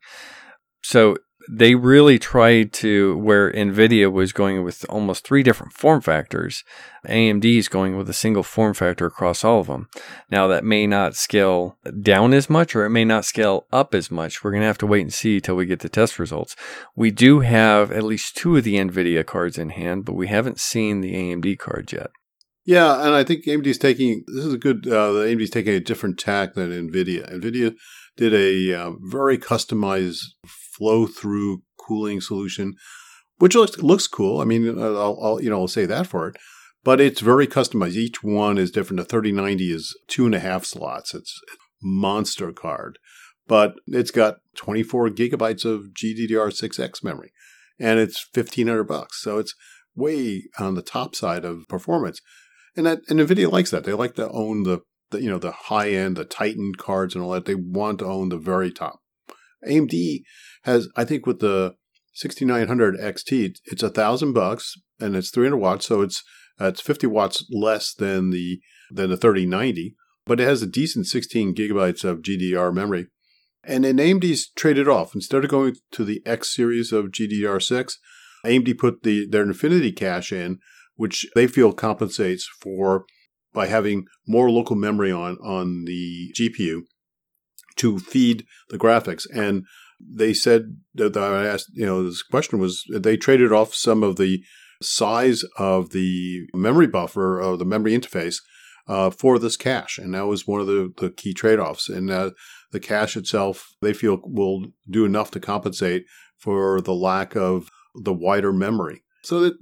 So 0.82 1.16
they 1.48 1.74
really 1.74 2.18
tried 2.18 2.72
to 2.74 3.16
where 3.18 3.52
Nvidia 3.52 4.10
was 4.10 4.32
going 4.32 4.62
with 4.62 4.84
almost 4.88 5.26
three 5.26 5.42
different 5.42 5.72
form 5.72 6.00
factors. 6.00 6.64
AMD 7.06 7.44
is 7.44 7.68
going 7.68 7.96
with 7.96 8.08
a 8.08 8.14
single 8.14 8.42
form 8.42 8.74
factor 8.74 9.06
across 9.06 9.44
all 9.44 9.60
of 9.60 9.66
them. 9.66 9.88
Now 10.30 10.46
that 10.48 10.64
may 10.64 10.86
not 10.86 11.14
scale 11.14 11.76
down 12.00 12.32
as 12.32 12.48
much 12.48 12.74
or 12.74 12.84
it 12.84 12.90
may 12.90 13.04
not 13.04 13.24
scale 13.24 13.66
up 13.72 13.94
as 13.94 14.10
much. 14.10 14.42
We're 14.42 14.52
going 14.52 14.62
to 14.62 14.66
have 14.66 14.78
to 14.78 14.86
wait 14.86 15.02
and 15.02 15.12
see 15.12 15.40
till 15.40 15.56
we 15.56 15.66
get 15.66 15.80
the 15.80 15.88
test 15.88 16.18
results. 16.18 16.56
We 16.96 17.10
do 17.10 17.40
have 17.40 17.92
at 17.92 18.04
least 18.04 18.36
two 18.36 18.56
of 18.56 18.64
the 18.64 18.76
Nvidia 18.76 19.24
cards 19.26 19.58
in 19.58 19.70
hand, 19.70 20.04
but 20.04 20.14
we 20.14 20.28
haven't 20.28 20.60
seen 20.60 21.00
the 21.00 21.14
AMD 21.14 21.58
cards 21.58 21.92
yet. 21.92 22.10
Yeah, 22.66 23.04
and 23.04 23.14
I 23.14 23.24
think 23.24 23.44
AMD 23.44 23.66
is 23.66 23.76
taking 23.76 24.24
this 24.26 24.44
is 24.44 24.54
a 24.54 24.58
good. 24.58 24.86
Uh, 24.86 25.12
AMD 25.12 25.42
is 25.42 25.50
taking 25.50 25.74
a 25.74 25.80
different 25.80 26.18
tack 26.18 26.54
than 26.54 26.70
Nvidia. 26.70 27.30
Nvidia 27.30 27.74
did 28.16 28.32
a 28.32 28.74
uh, 28.74 28.92
very 29.02 29.36
customized 29.36 30.22
flow 30.76 31.06
through 31.06 31.62
cooling 31.78 32.20
solution, 32.20 32.74
which 33.38 33.54
looks 33.54 33.78
looks 33.78 34.06
cool. 34.06 34.40
I 34.40 34.44
mean, 34.44 34.78
I'll, 34.78 35.18
I'll 35.22 35.42
you 35.42 35.50
know 35.50 35.60
I'll 35.60 35.68
say 35.68 35.86
that 35.86 36.06
for 36.06 36.28
it, 36.28 36.36
but 36.82 37.00
it's 37.00 37.20
very 37.20 37.46
customized. 37.46 37.96
Each 37.96 38.22
one 38.22 38.58
is 38.58 38.70
different. 38.70 38.98
The 38.98 39.04
thirty 39.04 39.32
ninety 39.32 39.72
is 39.72 39.96
two 40.08 40.26
and 40.26 40.34
a 40.34 40.40
half 40.40 40.64
slots. 40.64 41.14
It's 41.14 41.40
monster 41.82 42.52
card, 42.52 42.98
but 43.46 43.74
it's 43.86 44.10
got 44.10 44.36
twenty 44.56 44.82
four 44.82 45.08
gigabytes 45.08 45.64
of 45.64 45.90
GDDR6X 45.92 47.04
memory, 47.04 47.32
and 47.78 47.98
it's 47.98 48.26
fifteen 48.32 48.68
hundred 48.68 48.84
bucks. 48.84 49.22
So 49.22 49.38
it's 49.38 49.54
way 49.94 50.44
on 50.58 50.74
the 50.74 50.82
top 50.82 51.14
side 51.14 51.44
of 51.44 51.68
performance. 51.68 52.20
And 52.76 52.86
that 52.86 53.00
and 53.08 53.20
Nvidia 53.20 53.50
likes 53.50 53.70
that. 53.70 53.84
They 53.84 53.92
like 53.92 54.14
to 54.16 54.28
own 54.30 54.64
the, 54.64 54.80
the 55.10 55.22
you 55.22 55.30
know 55.30 55.38
the 55.38 55.52
high 55.52 55.90
end, 55.90 56.16
the 56.16 56.24
Titan 56.24 56.74
cards 56.74 57.14
and 57.14 57.22
all 57.22 57.30
that. 57.30 57.44
They 57.44 57.54
want 57.54 58.00
to 58.00 58.06
own 58.06 58.30
the 58.30 58.38
very 58.38 58.72
top. 58.72 59.00
AMD 59.68 60.22
has, 60.62 60.88
I 60.96 61.04
think, 61.04 61.26
with 61.26 61.40
the 61.40 61.74
6900 62.14 62.98
XT, 62.98 63.56
it's 63.64 63.82
a 63.82 63.90
thousand 63.90 64.32
bucks 64.32 64.74
and 65.00 65.16
it's 65.16 65.30
300 65.30 65.56
watts, 65.56 65.86
so 65.86 66.02
it's 66.02 66.22
uh, 66.60 66.66
it's 66.66 66.80
50 66.80 67.08
watts 67.08 67.44
less 67.50 67.92
than 67.92 68.30
the 68.30 68.60
than 68.90 69.10
the 69.10 69.16
3090, 69.16 69.96
but 70.24 70.40
it 70.40 70.44
has 70.44 70.62
a 70.62 70.66
decent 70.66 71.06
16 71.06 71.54
gigabytes 71.54 72.04
of 72.04 72.22
GDR 72.22 72.72
memory. 72.72 73.08
And 73.66 73.84
then 73.84 73.96
AMD's 73.96 74.50
traded 74.50 74.88
off. 74.88 75.14
Instead 75.14 75.42
of 75.42 75.50
going 75.50 75.76
to 75.92 76.04
the 76.04 76.22
X 76.26 76.54
series 76.54 76.92
of 76.92 77.06
GDDR6, 77.06 77.94
AMD 78.44 78.78
put 78.78 79.02
the 79.02 79.26
their 79.26 79.42
Infinity 79.42 79.90
cache 79.90 80.32
in, 80.32 80.58
which 80.96 81.26
they 81.34 81.46
feel 81.46 81.72
compensates 81.72 82.48
for 82.60 83.04
by 83.52 83.66
having 83.66 84.04
more 84.26 84.50
local 84.50 84.76
memory 84.76 85.10
on 85.10 85.36
on 85.38 85.84
the 85.86 86.32
GPU 86.38 86.82
to 87.76 87.98
feed 87.98 88.46
the 88.70 88.78
graphics. 88.78 89.26
And 89.32 89.64
they 90.00 90.34
said 90.34 90.76
that 90.94 91.16
I 91.16 91.46
asked, 91.46 91.70
you 91.72 91.86
know, 91.86 92.02
this 92.02 92.22
question 92.22 92.58
was 92.58 92.84
they 92.92 93.16
traded 93.16 93.52
off 93.52 93.74
some 93.74 94.02
of 94.02 94.16
the 94.16 94.42
size 94.82 95.44
of 95.56 95.90
the 95.90 96.46
memory 96.52 96.86
buffer 96.86 97.42
or 97.42 97.56
the 97.56 97.64
memory 97.64 97.92
interface 97.92 98.36
uh, 98.86 99.10
for 99.10 99.38
this 99.38 99.56
cache, 99.56 99.98
and 99.98 100.12
that 100.14 100.26
was 100.26 100.46
one 100.46 100.60
of 100.60 100.66
the, 100.66 100.92
the 100.98 101.10
key 101.10 101.32
trade 101.32 101.58
offs. 101.58 101.88
And 101.88 102.10
uh, 102.10 102.32
the 102.70 102.80
cache 102.80 103.16
itself, 103.16 103.68
they 103.80 103.94
feel 103.94 104.20
will 104.24 104.66
do 104.88 105.04
enough 105.04 105.30
to 105.32 105.40
compensate 105.40 106.04
for 106.36 106.80
the 106.80 106.94
lack 106.94 107.34
of 107.34 107.70
the 107.94 108.12
wider 108.12 108.52
memory. 108.52 109.02
So 109.22 109.40
that 109.40 109.54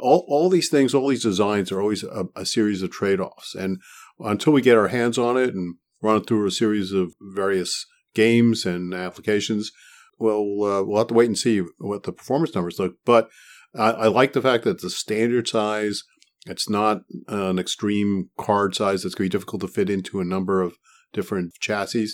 all, 0.00 0.26
all 0.28 0.50
these 0.50 0.68
things, 0.68 0.92
all 0.92 1.08
these 1.08 1.22
designs 1.22 1.72
are 1.72 1.80
always 1.80 2.02
a, 2.02 2.26
a 2.36 2.44
series 2.44 2.82
of 2.82 2.90
trade 2.90 3.20
offs. 3.20 3.54
And 3.54 3.80
until 4.20 4.52
we 4.52 4.60
get 4.60 4.76
our 4.76 4.88
hands 4.88 5.16
on 5.16 5.38
it 5.38 5.54
and 5.54 5.76
run 6.02 6.18
it 6.18 6.26
through 6.26 6.46
a 6.46 6.50
series 6.50 6.92
of 6.92 7.14
various 7.20 7.86
games 8.14 8.64
and 8.64 8.94
applications, 8.94 9.72
well, 10.18 10.40
uh, 10.40 10.82
we'll 10.82 10.98
have 10.98 11.06
to 11.08 11.14
wait 11.14 11.26
and 11.26 11.38
see 11.38 11.62
what 11.78 12.02
the 12.02 12.12
performance 12.12 12.54
numbers 12.54 12.78
look. 12.78 12.96
But 13.04 13.28
I, 13.74 13.90
I 13.90 14.06
like 14.08 14.32
the 14.32 14.42
fact 14.42 14.64
that 14.64 14.70
it's 14.70 14.84
a 14.84 14.90
standard 14.90 15.48
size. 15.48 16.02
It's 16.46 16.68
not 16.68 17.02
an 17.28 17.58
extreme 17.58 18.30
card 18.38 18.74
size 18.74 19.02
that's 19.02 19.14
going 19.14 19.30
to 19.30 19.34
be 19.34 19.38
difficult 19.38 19.62
to 19.62 19.68
fit 19.68 19.90
into 19.90 20.20
a 20.20 20.24
number 20.24 20.62
of 20.62 20.76
different 21.12 21.54
chassis. 21.60 22.08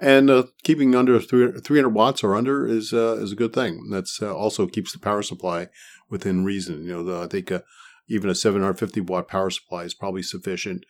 And 0.00 0.30
uh, 0.30 0.44
keeping 0.64 0.94
under 0.94 1.20
300 1.20 1.90
watts 1.90 2.24
or 2.24 2.34
under 2.34 2.66
is 2.66 2.92
uh, 2.92 3.18
is 3.20 3.32
a 3.32 3.36
good 3.36 3.52
thing. 3.52 3.88
That's 3.90 4.20
uh, 4.22 4.34
also 4.34 4.66
keeps 4.66 4.92
the 4.92 4.98
power 4.98 5.22
supply 5.22 5.68
within 6.08 6.44
reason. 6.44 6.84
You 6.84 6.92
know, 6.92 7.04
the, 7.04 7.20
I 7.20 7.26
think 7.26 7.52
uh, 7.52 7.60
even 8.08 8.30
a 8.30 8.34
750 8.34 9.02
watt 9.02 9.28
power 9.28 9.50
supply 9.50 9.84
is 9.84 9.94
probably 9.94 10.22
sufficient. 10.22 10.84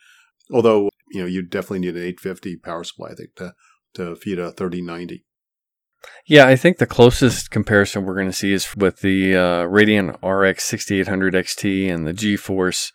Although 0.53 0.89
you 1.13 1.21
know 1.21 1.27
you 1.27 1.43
definitely 1.43 1.81
need 1.81 1.97
an 1.97 2.03
850 2.03 2.57
power 2.57 2.85
supply, 2.85 3.11
I 3.11 3.15
think, 3.15 3.35
to 3.37 3.55
to 3.95 4.17
feed 4.17 4.39
a 4.39 4.53
3090. 4.53 5.25
Yeah, 6.27 6.47
I 6.47 6.57
think 6.57 6.79
the 6.79 6.87
closest 6.87 7.51
comparison 7.51 8.05
we're 8.05 8.15
going 8.15 8.27
to 8.27 8.33
see 8.33 8.53
is 8.53 8.75
with 8.77 9.01
the 9.01 9.37
uh, 9.37 9.67
Radeon 9.67 10.17
RX 10.23 10.65
6800 10.65 11.35
XT 11.35 11.93
and 11.93 12.07
the 12.07 12.13
GeForce 12.15 12.91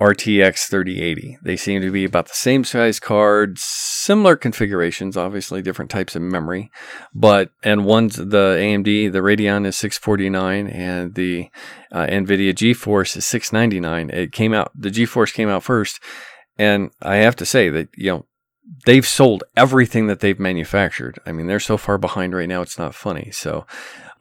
RTX 0.00 0.68
3080. 0.68 1.38
They 1.42 1.56
seem 1.56 1.82
to 1.82 1.90
be 1.90 2.04
about 2.04 2.28
the 2.28 2.34
same 2.34 2.64
size 2.64 2.98
cards, 2.98 3.62
similar 3.62 4.34
configurations, 4.34 5.16
obviously 5.16 5.60
different 5.60 5.90
types 5.90 6.16
of 6.16 6.22
memory, 6.22 6.70
but 7.14 7.50
and 7.62 7.84
one's 7.84 8.16
the 8.16 8.56
AMD, 8.58 9.12
the 9.12 9.18
Radeon 9.18 9.66
is 9.66 9.76
649 9.76 10.68
and 10.68 11.14
the 11.14 11.50
uh, 11.92 12.06
Nvidia 12.06 12.54
GeForce 12.54 13.16
is 13.16 13.26
699. 13.26 14.10
It 14.10 14.32
came 14.32 14.54
out 14.54 14.72
the 14.74 14.90
GeForce 14.90 15.34
came 15.34 15.50
out 15.50 15.62
first 15.62 16.00
and 16.58 16.90
I 17.00 17.16
have 17.16 17.36
to 17.36 17.46
say 17.46 17.68
that 17.68 17.88
you 17.96 18.10
know 18.10 18.26
they've 18.86 19.06
sold 19.06 19.44
everything 19.56 20.06
that 20.06 20.20
they've 20.20 20.38
manufactured. 20.38 21.18
I 21.26 21.32
mean, 21.32 21.46
they're 21.46 21.60
so 21.60 21.76
far 21.76 21.98
behind 21.98 22.34
right 22.34 22.48
now, 22.48 22.62
it's 22.62 22.78
not 22.78 22.94
funny. 22.94 23.30
So 23.32 23.66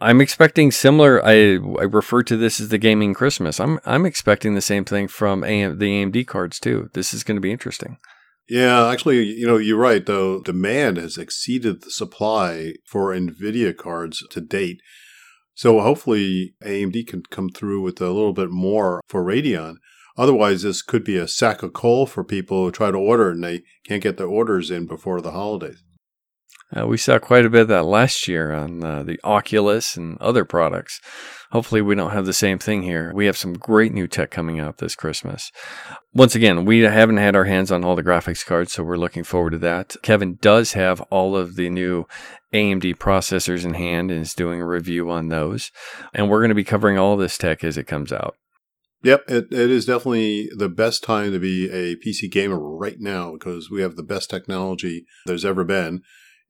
I'm 0.02 0.22
expecting 0.22 0.72
similar. 0.72 1.24
I, 1.26 1.56
I 1.56 1.84
refer 1.84 2.24
to 2.24 2.38
this 2.38 2.60
as 2.60 2.70
the 2.70 2.78
gaming 2.78 3.14
Christmas. 3.14 3.60
I'm 3.60 3.80
I'm 3.86 4.06
expecting 4.06 4.56
the 4.56 4.62
same 4.62 4.86
thing 4.86 5.08
from 5.08 5.44
AM, 5.44 5.78
the 5.78 5.88
AMD 5.88 6.28
cards 6.28 6.60
too. 6.60 6.90
This 6.94 7.14
is 7.14 7.24
going 7.24 7.38
to 7.38 7.42
be 7.42 7.52
interesting. 7.52 7.98
Yeah, 8.48 8.88
actually, 8.88 9.24
you 9.24 9.46
know, 9.46 9.58
you're 9.58 9.78
right. 9.78 10.04
Though 10.04 10.42
demand 10.42 10.98
has 10.98 11.18
exceeded 11.18 11.84
the 11.84 11.92
supply 11.92 12.74
for 12.86 13.14
Nvidia 13.14 13.78
cards 13.78 14.24
to 14.32 14.42
date. 14.42 14.82
So 15.54 15.82
hopefully 15.82 16.56
AMD 16.64 17.06
can 17.06 17.24
come 17.30 17.50
through 17.50 17.82
with 17.82 18.02
a 18.02 18.08
little 18.08 18.34
bit 18.34 18.50
more 18.50 19.02
for 19.08 19.24
Radeon. 19.24 19.76
Otherwise, 20.20 20.64
this 20.64 20.82
could 20.82 21.06
be 21.06 21.16
a 21.16 21.30
sack 21.30 21.64
of 21.64 21.72
coal 21.72 22.06
for 22.06 22.26
people 22.26 22.66
who 22.66 22.72
try 22.72 22.92
to 22.92 22.98
order 22.98 23.32
and 23.32 23.42
they 23.42 23.64
can't 23.86 24.04
get 24.04 24.18
their 24.18 24.28
orders 24.28 24.70
in 24.70 24.86
before 24.86 25.22
the 25.22 25.32
holidays. 25.32 25.82
Uh, 26.76 26.86
we 26.86 26.98
saw 26.98 27.18
quite 27.18 27.46
a 27.46 27.50
bit 27.50 27.62
of 27.62 27.68
that 27.70 27.86
last 27.86 28.28
year 28.28 28.52
on 28.52 28.84
uh, 28.84 29.02
the 29.02 29.18
Oculus 29.24 29.96
and 29.96 30.18
other 30.20 30.44
products. 30.44 31.00
Hopefully, 31.52 31.82
we 31.82 31.96
don't 31.96 32.12
have 32.12 32.26
the 32.26 32.34
same 32.34 32.60
thing 32.60 32.84
here. 32.84 33.14
We 33.16 33.28
have 33.28 33.38
some 33.38 33.54
great 33.54 33.94
new 33.94 34.08
tech 34.08 34.30
coming 34.30 34.60
out 34.60 34.78
this 34.78 34.94
Christmas. 34.94 35.52
Once 36.14 36.36
again, 36.36 36.66
we 36.66 36.82
haven't 36.82 37.18
had 37.18 37.36
our 37.36 37.46
hands 37.46 37.72
on 37.72 37.86
all 37.86 37.96
the 37.96 38.04
graphics 38.04 38.46
cards, 38.46 38.74
so 38.74 38.84
we're 38.84 38.98
looking 38.98 39.24
forward 39.24 39.52
to 39.52 39.58
that. 39.60 39.96
Kevin 40.04 40.38
does 40.42 40.74
have 40.74 41.00
all 41.10 41.36
of 41.36 41.56
the 41.56 41.70
new 41.70 42.06
AMD 42.54 42.98
processors 42.98 43.64
in 43.64 43.74
hand 43.74 44.12
and 44.12 44.22
is 44.22 44.34
doing 44.34 44.62
a 44.62 44.68
review 44.68 45.10
on 45.10 45.30
those. 45.30 45.72
And 46.14 46.30
we're 46.30 46.42
going 46.42 46.50
to 46.50 46.56
be 46.56 46.66
covering 46.66 47.00
all 47.00 47.16
this 47.16 47.38
tech 47.38 47.64
as 47.64 47.78
it 47.78 47.88
comes 47.88 48.12
out. 48.12 48.36
Yep, 49.02 49.24
it, 49.30 49.48
it 49.52 49.70
is 49.70 49.86
definitely 49.86 50.50
the 50.56 50.68
best 50.68 51.04
time 51.04 51.32
to 51.32 51.40
be 51.40 51.70
a 51.70 51.96
PC 51.96 52.30
gamer 52.30 52.60
right 52.60 53.00
now 53.00 53.32
because 53.34 53.70
we 53.72 53.82
have 53.82 53.96
the 53.96 54.04
best 54.04 54.30
technology 54.30 55.06
there's 55.26 55.46
ever 55.46 55.64
been 55.64 56.02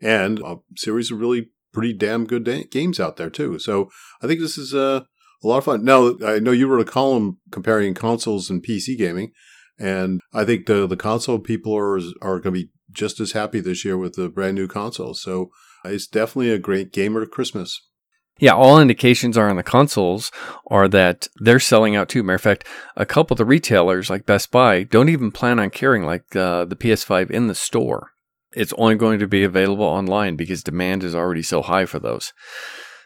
and 0.02 0.40
a 0.40 0.56
series 0.76 1.12
of 1.12 1.20
really 1.20 1.50
pretty 1.74 1.94
damn 1.94 2.26
good 2.26 2.44
da- 2.44 2.66
games 2.66 3.00
out 3.00 3.18
there 3.18 3.30
too. 3.30 3.60
So 3.60 3.90
I 4.22 4.28
think 4.28 4.40
this 4.40 4.58
is 4.58 4.74
a, 4.74 5.06
a 5.44 5.48
lot 5.48 5.60
of 5.60 5.66
fun. 5.66 5.84
Now, 5.84 6.16
I 6.26 6.40
know 6.40 6.52
you 6.52 6.68
wrote 6.68 6.88
a 6.88 6.92
column 6.92 7.38
comparing 7.52 7.94
consoles 7.94 8.50
and 8.50 8.64
PC 8.64 8.98
gaming, 8.98 9.32
and 9.78 10.22
I 10.34 10.44
think 10.44 10.66
the, 10.66 10.88
the 10.88 10.98
console 10.98 11.40
people 11.40 11.76
are, 11.76 12.00
are 12.22 12.40
going 12.40 12.44
to 12.44 12.52
be 12.52 12.70
just 12.92 13.20
as 13.20 13.34
happy 13.34 13.60
this 13.60 13.86
year 13.86 13.98
with 13.98 14.14
the 14.14 14.30
brand 14.30 14.56
new 14.56 14.68
consoles. 14.68 15.22
So 15.22 15.52
it's 15.86 16.08
definitely 16.08 16.52
a 16.52 16.60
great 16.60 16.92
gamer 16.92 17.26
Christmas. 17.26 17.89
Yeah, 18.40 18.54
all 18.54 18.80
indications 18.80 19.38
are 19.38 19.50
on 19.50 19.58
the 19.58 19.64
consoles 19.64 20.32
are 20.68 20.88
that 20.88 21.28
they're 21.36 21.60
selling 21.60 21.96
out 21.96 22.10
too. 22.10 22.24
Matter 22.24 22.36
of 22.36 22.42
fact, 22.42 22.66
a 22.96 23.06
couple 23.06 23.36
of 23.36 23.38
the 23.38 23.46
retailers 23.46 24.10
like 24.10 24.26
Best 24.26 24.50
Buy 24.50 24.84
don't 24.84 25.10
even 25.10 25.32
plan 25.32 25.60
on 25.60 25.70
carrying 25.70 26.06
like 26.06 26.36
uh, 26.36 26.66
the 26.66 26.76
PS5 26.76 27.30
in 27.30 27.48
the 27.48 27.56
store. 27.56 28.12
It's 28.54 28.74
only 28.78 28.96
going 28.96 29.20
to 29.20 29.28
be 29.28 29.44
available 29.44 29.86
online 29.86 30.36
because 30.36 30.64
demand 30.64 31.04
is 31.04 31.14
already 31.14 31.44
so 31.44 31.62
high 31.62 31.86
for 31.86 32.00
those. 32.00 32.34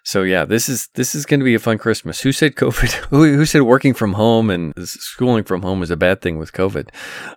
So 0.06 0.24
yeah, 0.24 0.44
this 0.44 0.68
is 0.68 0.90
this 0.96 1.16
is 1.16 1.26
going 1.26 1.40
to 1.40 1.46
be 1.46 1.56
a 1.56 1.60
fun 1.60 1.78
Christmas. 1.78 2.22
Who 2.22 2.34
said 2.34 2.56
COVID? 2.56 2.92
Who, 3.10 3.36
who 3.36 3.46
said 3.46 3.62
working 3.62 3.94
from 3.94 4.14
home 4.14 4.50
and 4.50 4.74
schooling 4.88 5.46
from 5.46 5.62
home 5.62 5.82
is 5.82 5.92
a 5.92 5.98
bad 5.98 6.22
thing 6.22 6.38
with 6.38 6.52
COVID, 6.52 6.90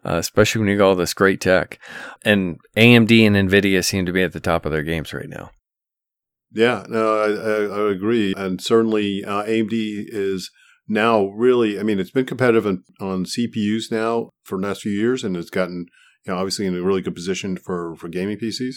uh, 0.04 0.16
especially 0.16 0.60
when 0.60 0.68
you 0.68 0.76
got 0.76 0.88
all 0.88 0.94
this 0.96 1.14
great 1.14 1.40
tech. 1.40 1.78
And 2.24 2.58
AMD 2.76 3.26
and 3.26 3.36
Nvidia 3.36 3.84
seem 3.84 4.04
to 4.06 4.12
be 4.12 4.22
at 4.22 4.32
the 4.32 4.40
top 4.40 4.66
of 4.66 4.72
their 4.72 4.82
games 4.82 5.14
right 5.14 5.28
now. 5.28 5.50
Yeah, 6.56 6.84
no, 6.88 7.18
I, 7.18 7.28
I, 7.28 7.86
I 7.86 7.90
agree. 7.92 8.32
And 8.34 8.62
certainly 8.62 9.22
uh, 9.22 9.44
AMD 9.44 10.06
is 10.08 10.50
now 10.88 11.26
really, 11.26 11.78
I 11.78 11.82
mean, 11.82 12.00
it's 12.00 12.10
been 12.10 12.24
competitive 12.24 12.66
on, 12.66 12.82
on 12.98 13.24
CPUs 13.26 13.92
now 13.92 14.30
for 14.42 14.58
the 14.58 14.66
last 14.66 14.80
few 14.80 14.92
years, 14.92 15.22
and 15.22 15.36
it's 15.36 15.50
gotten, 15.50 15.84
you 16.24 16.32
know, 16.32 16.38
obviously 16.38 16.64
in 16.64 16.74
a 16.74 16.82
really 16.82 17.02
good 17.02 17.14
position 17.14 17.58
for, 17.58 17.94
for 17.96 18.08
gaming 18.08 18.38
PCs. 18.38 18.76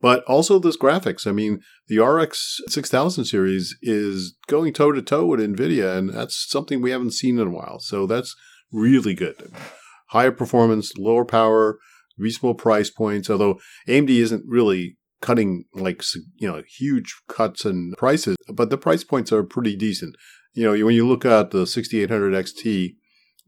But 0.00 0.24
also 0.24 0.58
this 0.58 0.76
graphics. 0.76 1.28
I 1.28 1.32
mean, 1.32 1.60
the 1.86 2.00
RX 2.00 2.60
6000 2.66 3.24
series 3.24 3.76
is 3.82 4.36
going 4.48 4.72
toe 4.72 4.90
to 4.90 5.00
toe 5.00 5.26
with 5.26 5.38
NVIDIA, 5.38 5.96
and 5.96 6.12
that's 6.12 6.50
something 6.50 6.82
we 6.82 6.90
haven't 6.90 7.12
seen 7.12 7.38
in 7.38 7.46
a 7.46 7.50
while. 7.52 7.78
So 7.78 8.08
that's 8.08 8.34
really 8.72 9.14
good. 9.14 9.52
Higher 10.08 10.32
performance, 10.32 10.92
lower 10.98 11.24
power, 11.24 11.78
reasonable 12.18 12.56
price 12.56 12.90
points, 12.90 13.30
although 13.30 13.60
AMD 13.88 14.10
isn't 14.10 14.42
really 14.48 14.96
cutting 15.20 15.64
like 15.74 16.02
you 16.36 16.48
know 16.48 16.62
huge 16.78 17.14
cuts 17.28 17.64
in 17.64 17.94
prices, 17.98 18.36
but 18.52 18.70
the 18.70 18.78
price 18.78 19.04
points 19.04 19.32
are 19.32 19.42
pretty 19.42 19.76
decent. 19.76 20.16
You 20.52 20.64
know, 20.64 20.84
when 20.86 20.94
you 20.94 21.06
look 21.06 21.24
at 21.24 21.50
the 21.50 21.66
6800 21.66 22.32
XT 22.32 22.94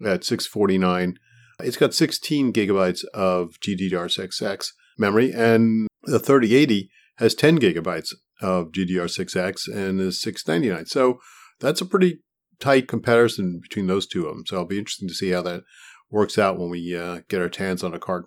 at 0.05 0.25
649. 0.25 1.19
It's 1.61 1.77
got 1.77 1.95
16 1.95 2.53
gigabytes 2.53 3.05
of 3.15 3.57
GDDR6X 3.61 4.69
memory, 4.97 5.33
and 5.33 5.89
the 6.05 6.19
3080 6.19 6.91
has 7.17 7.35
10 7.35 7.59
gigabytes 7.59 8.15
of 8.41 8.71
GDDR6X 8.71 9.69
and 9.73 10.01
is 10.01 10.21
699. 10.21 10.87
So 10.87 11.19
that's 11.59 11.81
a 11.81 11.87
pretty 11.87 12.21
tight 12.61 12.87
comparison 12.87 13.61
between 13.61 13.89
those 13.89 14.07
two 14.07 14.27
of 14.27 14.37
them. 14.37 14.45
So 14.47 14.57
it'll 14.57 14.67
be 14.67 14.79
interesting 14.79 15.09
to 15.09 15.15
see 15.15 15.31
how 15.31 15.43
that 15.43 15.63
works 16.11 16.39
out 16.39 16.59
when 16.59 16.71
we 16.71 16.97
uh, 16.97 17.21
get 17.29 17.43
our 17.43 17.51
hands 17.57 17.83
on 17.83 17.95
a 17.95 17.99
card. 17.99 18.27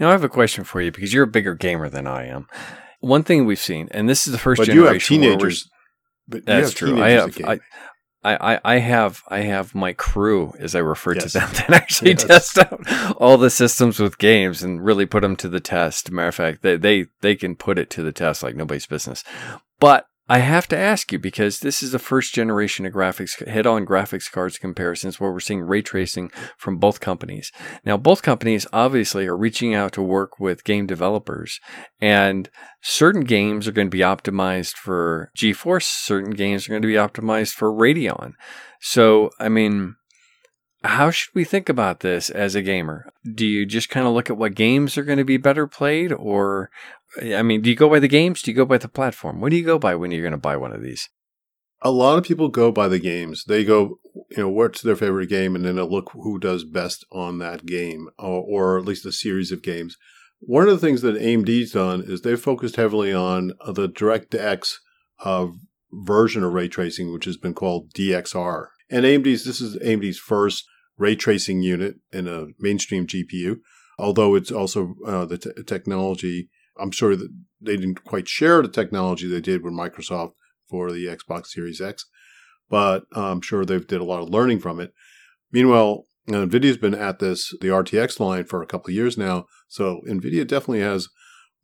Now 0.00 0.08
I 0.08 0.12
have 0.12 0.24
a 0.24 0.28
question 0.28 0.64
for 0.64 0.80
you 0.80 0.90
because 0.90 1.12
you're 1.12 1.24
a 1.24 1.28
bigger 1.28 1.54
gamer 1.54 1.90
than 1.90 2.06
I 2.06 2.26
am. 2.26 2.48
One 3.00 3.22
thing 3.22 3.44
we've 3.44 3.60
seen, 3.60 3.88
and 3.92 4.08
this 4.08 4.26
is 4.26 4.32
the 4.32 4.38
first 4.38 4.58
but 4.58 4.66
generation. 4.66 5.22
you 5.22 5.28
have 5.30 5.38
teenagers. 5.38 5.70
But 6.26 6.46
that's 6.46 6.72
true. 6.72 7.02
I 7.02 7.10
have. 7.10 7.38
I, 7.42 7.60
I, 8.22 8.60
I 8.64 8.78
have 8.78 9.22
I 9.28 9.40
have 9.40 9.74
my 9.74 9.92
crew, 9.94 10.52
as 10.58 10.74
I 10.74 10.80
refer 10.80 11.14
yes. 11.14 11.32
to 11.32 11.38
them, 11.38 11.50
that 11.52 11.70
actually 11.70 12.10
yes. 12.12 12.24
test 12.24 12.58
out 12.58 13.16
all 13.16 13.38
the 13.38 13.50
systems 13.50 13.98
with 13.98 14.18
games 14.18 14.62
and 14.62 14.84
really 14.84 15.06
put 15.06 15.22
them 15.22 15.36
to 15.36 15.48
the 15.48 15.60
test. 15.60 16.10
Matter 16.10 16.28
of 16.28 16.34
fact, 16.34 16.62
they, 16.62 16.76
they 16.76 17.06
they 17.20 17.34
can 17.34 17.56
put 17.56 17.78
it 17.78 17.90
to 17.90 18.02
the 18.02 18.12
test 18.12 18.42
like 18.42 18.56
nobody's 18.56 18.86
business. 18.86 19.24
But 19.78 20.06
I 20.30 20.38
have 20.38 20.68
to 20.68 20.78
ask 20.78 21.10
you 21.10 21.18
because 21.18 21.58
this 21.58 21.82
is 21.82 21.90
the 21.90 21.98
first 21.98 22.32
generation 22.32 22.86
of 22.86 22.92
graphics, 22.92 23.44
head 23.48 23.66
on 23.66 23.84
graphics 23.84 24.30
cards 24.30 24.58
comparisons 24.58 25.18
where 25.18 25.32
we're 25.32 25.40
seeing 25.40 25.62
ray 25.62 25.82
tracing 25.82 26.30
from 26.56 26.76
both 26.76 27.00
companies. 27.00 27.50
Now, 27.84 27.96
both 27.96 28.22
companies 28.22 28.64
obviously 28.72 29.26
are 29.26 29.36
reaching 29.36 29.74
out 29.74 29.90
to 29.94 30.02
work 30.02 30.38
with 30.38 30.62
game 30.62 30.86
developers, 30.86 31.58
and 32.00 32.48
certain 32.80 33.24
games 33.24 33.66
are 33.66 33.72
going 33.72 33.88
to 33.88 33.96
be 33.96 34.04
optimized 34.04 34.74
for 34.74 35.32
GeForce, 35.36 35.82
certain 35.82 36.30
games 36.30 36.68
are 36.68 36.70
going 36.70 36.82
to 36.82 36.86
be 36.86 36.94
optimized 36.94 37.54
for 37.54 37.72
Radeon. 37.72 38.34
So, 38.80 39.30
I 39.40 39.48
mean, 39.48 39.96
how 40.82 41.10
should 41.10 41.34
we 41.34 41.44
think 41.44 41.68
about 41.68 42.00
this 42.00 42.30
as 42.30 42.54
a 42.54 42.62
gamer? 42.62 43.12
Do 43.34 43.46
you 43.46 43.66
just 43.66 43.90
kind 43.90 44.06
of 44.06 44.14
look 44.14 44.30
at 44.30 44.38
what 44.38 44.54
games 44.54 44.96
are 44.96 45.04
going 45.04 45.18
to 45.18 45.24
be 45.24 45.36
better 45.36 45.66
played, 45.66 46.12
or 46.12 46.70
I 47.20 47.42
mean, 47.42 47.60
do 47.60 47.70
you 47.70 47.76
go 47.76 47.90
by 47.90 47.98
the 47.98 48.08
games? 48.08 48.42
Do 48.42 48.50
you 48.50 48.56
go 48.56 48.64
by 48.64 48.78
the 48.78 48.88
platform? 48.88 49.40
What 49.40 49.50
do 49.50 49.56
you 49.56 49.64
go 49.64 49.78
by 49.78 49.94
when 49.94 50.10
you're 50.10 50.22
going 50.22 50.32
to 50.32 50.38
buy 50.38 50.56
one 50.56 50.72
of 50.72 50.82
these? 50.82 51.08
A 51.82 51.90
lot 51.90 52.18
of 52.18 52.24
people 52.24 52.48
go 52.48 52.70
by 52.70 52.88
the 52.88 52.98
games. 52.98 53.44
They 53.44 53.64
go, 53.64 53.98
you 54.30 54.38
know, 54.38 54.48
what's 54.48 54.82
their 54.82 54.96
favorite 54.96 55.28
game, 55.28 55.54
and 55.54 55.64
then 55.64 55.76
they'll 55.76 55.90
look 55.90 56.10
who 56.12 56.38
does 56.38 56.64
best 56.64 57.04
on 57.10 57.38
that 57.38 57.66
game, 57.66 58.08
or, 58.18 58.42
or 58.42 58.78
at 58.78 58.84
least 58.84 59.06
a 59.06 59.12
series 59.12 59.50
of 59.50 59.62
games. 59.62 59.96
One 60.40 60.68
of 60.68 60.68
the 60.80 60.86
things 60.86 61.02
that 61.02 61.16
AMD's 61.16 61.72
done 61.72 62.02
is 62.06 62.22
they've 62.22 62.40
focused 62.40 62.76
heavily 62.76 63.12
on 63.12 63.52
the 63.66 63.88
DirectX 63.88 64.76
uh, 65.22 65.48
version 65.92 66.42
of 66.42 66.52
ray 66.52 66.68
tracing, 66.68 67.12
which 67.12 67.26
has 67.26 67.36
been 67.36 67.54
called 67.54 67.92
DXR. 67.92 68.68
And 68.90 69.04
AMD's 69.04 69.44
this 69.44 69.60
is 69.60 69.76
AMD's 69.78 70.18
first 70.18 70.64
ray 71.00 71.16
tracing 71.16 71.62
unit 71.62 71.96
in 72.12 72.28
a 72.28 72.48
mainstream 72.58 73.06
GPU, 73.06 73.56
although 73.98 74.34
it's 74.36 74.52
also 74.52 74.94
uh, 75.06 75.24
the 75.24 75.64
technology 75.66 76.50
I'm 76.78 76.90
sure 76.90 77.16
that 77.16 77.28
they 77.60 77.76
didn't 77.76 78.04
quite 78.04 78.28
share 78.28 78.62
the 78.62 78.68
technology 78.68 79.26
they 79.26 79.40
did 79.40 79.62
with 79.62 79.74
Microsoft 79.74 80.32
for 80.68 80.92
the 80.92 81.06
Xbox 81.06 81.48
Series 81.48 81.80
X, 81.80 82.06
but 82.68 83.04
I'm 83.12 83.40
sure 83.40 83.64
they've 83.64 83.86
did 83.86 84.00
a 84.00 84.04
lot 84.04 84.22
of 84.22 84.30
learning 84.30 84.60
from 84.60 84.80
it. 84.80 84.92
Meanwhile, 85.50 86.04
NVIDIA's 86.28 86.76
been 86.76 86.94
at 86.94 87.18
this, 87.18 87.52
the 87.60 87.68
RTX 87.68 88.20
line, 88.20 88.44
for 88.44 88.62
a 88.62 88.66
couple 88.66 88.90
of 88.90 88.94
years 88.94 89.18
now. 89.18 89.46
So 89.68 90.00
NVIDIA 90.08 90.46
definitely 90.46 90.80
has 90.80 91.08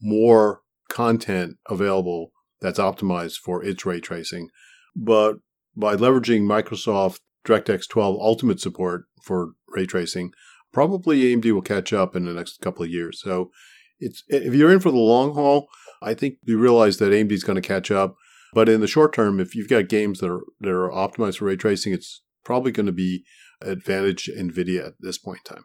more 0.03 0.63
content 0.89 1.57
available 1.69 2.33
that's 2.61 2.79
optimized 2.79 3.37
for 3.37 3.63
its 3.63 3.87
ray 3.87 4.01
tracing. 4.01 4.49
But 4.95 5.37
by 5.77 5.95
leveraging 5.95 6.43
Microsoft 6.43 7.21
DirectX 7.47 7.89
12 7.89 8.17
Ultimate 8.21 8.61
support 8.61 9.05
for 9.23 9.53
ray 9.69 9.87
tracing, 9.87 10.33
probably 10.73 11.23
AMD 11.23 11.51
will 11.53 11.63
catch 11.63 11.93
up 11.93 12.17
in 12.17 12.25
the 12.25 12.33
next 12.33 12.61
couple 12.61 12.85
of 12.85 12.91
years. 12.91 13.21
So 13.21 13.51
it's 13.99 14.23
if 14.29 14.55
you're 14.55 14.73
in 14.73 14.81
for 14.81 14.91
the 14.91 14.99
long 14.99 15.35
haul, 15.35 15.69
I 16.03 16.15
think 16.15 16.37
you 16.43 16.59
realize 16.59 16.99
that 16.99 17.13
AMD 17.13 17.33
is 17.33 17.45
going 17.45 17.61
to 17.61 17.67
catch 17.67 17.91
up. 17.91 18.17
But 18.53 18.69
in 18.69 18.81
the 18.81 18.87
short 18.87 19.13
term, 19.13 19.41
if 19.41 19.55
you've 19.55 19.69
got 19.69 19.89
games 19.89 20.21
that 20.21 20.31
are 20.31 20.43
that 20.61 20.71
are 20.71 20.91
optimized 20.91 21.39
for 21.39 21.47
ray 21.47 21.57
tracing, 21.57 21.93
it's 21.93 22.23
probably 22.45 22.73
going 22.73 22.87
to 22.87 22.93
be 22.93 23.25
advantage 23.61 24.31
NVIDIA 24.35 24.87
at 24.87 24.95
this 25.01 25.19
point 25.19 25.41
in 25.47 25.57
time. 25.57 25.65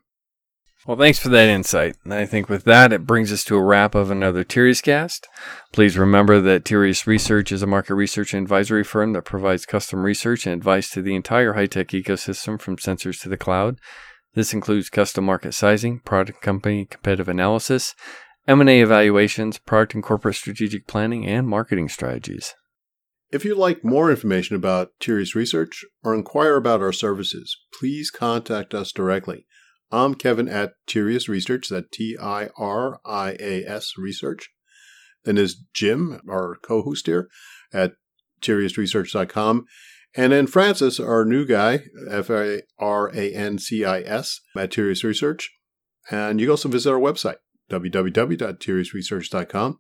Well, 0.88 0.98
thanks 0.98 1.20
for 1.20 1.30
that 1.30 1.48
insight. 1.48 1.96
And 2.04 2.14
I 2.14 2.26
think 2.26 2.50
with 2.50 2.64
that, 2.64 2.92
it 2.92 3.06
brings 3.06 3.32
us 3.32 3.44
to 3.46 3.56
a 3.56 3.64
wrap 3.64 3.94
of 3.94 4.10
another 4.10 4.44
Tirias 4.44 4.82
cast. 4.82 5.28
Please 5.72 5.96
remember 5.96 6.42
that 6.42 6.64
Tirias 6.64 7.06
Research 7.06 7.52
is 7.52 7.62
a 7.62 7.68
market 7.68 7.94
research 7.94 8.34
and 8.34 8.42
advisory 8.42 8.84
firm 8.84 9.14
that 9.14 9.26
provides 9.26 9.68
custom 9.68 10.02
research 10.02 10.48
and 10.48 10.56
advice 10.56 10.90
to 10.90 11.04
the 11.04 11.14
entire 11.14 11.54
high 11.54 11.68
tech 11.68 11.90
ecosystem 11.90 12.60
from 12.60 12.78
sensors 12.78 13.22
to 13.22 13.30
the 13.30 13.38
cloud. 13.38 13.78
This 14.34 14.54
includes 14.54 14.90
custom 14.90 15.26
market 15.26 15.54
sizing, 15.54 16.00
product 16.00 16.42
company 16.42 16.86
competitive 16.86 17.30
analysis, 17.30 17.94
M&A 18.48 18.82
evaluations, 18.82 19.60
product 19.60 19.94
and 19.94 20.02
corporate 20.02 20.36
strategic 20.36 20.88
planning, 20.88 21.28
and 21.28 21.48
marketing 21.48 21.90
strategies. 21.90 22.56
If 23.32 23.46
you'd 23.46 23.58
like 23.58 23.84
more 23.84 24.10
information 24.10 24.56
about 24.56 24.94
Tirias 25.00 25.36
Research 25.36 25.86
or 26.04 26.16
inquire 26.16 26.56
about 26.56 26.82
our 26.82 26.92
services, 26.92 27.56
please 27.80 28.10
contact 28.10 28.74
us 28.74 28.92
directly. 28.92 29.46
I'm 29.92 30.16
Kevin 30.16 30.48
at 30.48 30.76
Tirias 30.88 31.28
Research, 31.28 31.68
that's 31.70 31.88
T 31.92 32.18
I 32.18 32.48
R 32.58 33.02
I 33.06 33.36
A 33.40 33.66
S 33.66 33.98
Research. 33.98 34.50
Then 35.26 35.36
there's 35.36 35.62
Jim, 35.74 36.22
our 36.30 36.56
co 36.64 36.82
host 36.82 37.08
here, 37.08 37.28
at 37.74 37.96
TiriasResearch.com. 38.42 39.66
And 40.16 40.32
then 40.34 40.48
Francis, 40.48 41.00
our 41.00 41.24
new 41.26 41.46
guy, 41.46 41.84
F 42.10 42.30
A 42.30 42.62
R 42.80 43.12
A 43.14 43.34
N 43.34 43.60
C 43.60 43.84
I 43.86 44.02
S, 44.02 44.42
at 44.56 44.72
Tirias 44.72 45.04
Research. 45.04 45.52
And 46.10 46.40
you 46.40 46.48
can 46.48 46.52
also 46.52 46.70
visit 46.70 46.92
our 46.92 47.00
website, 47.00 47.38
www.tiriasresearch.com. 47.70 49.80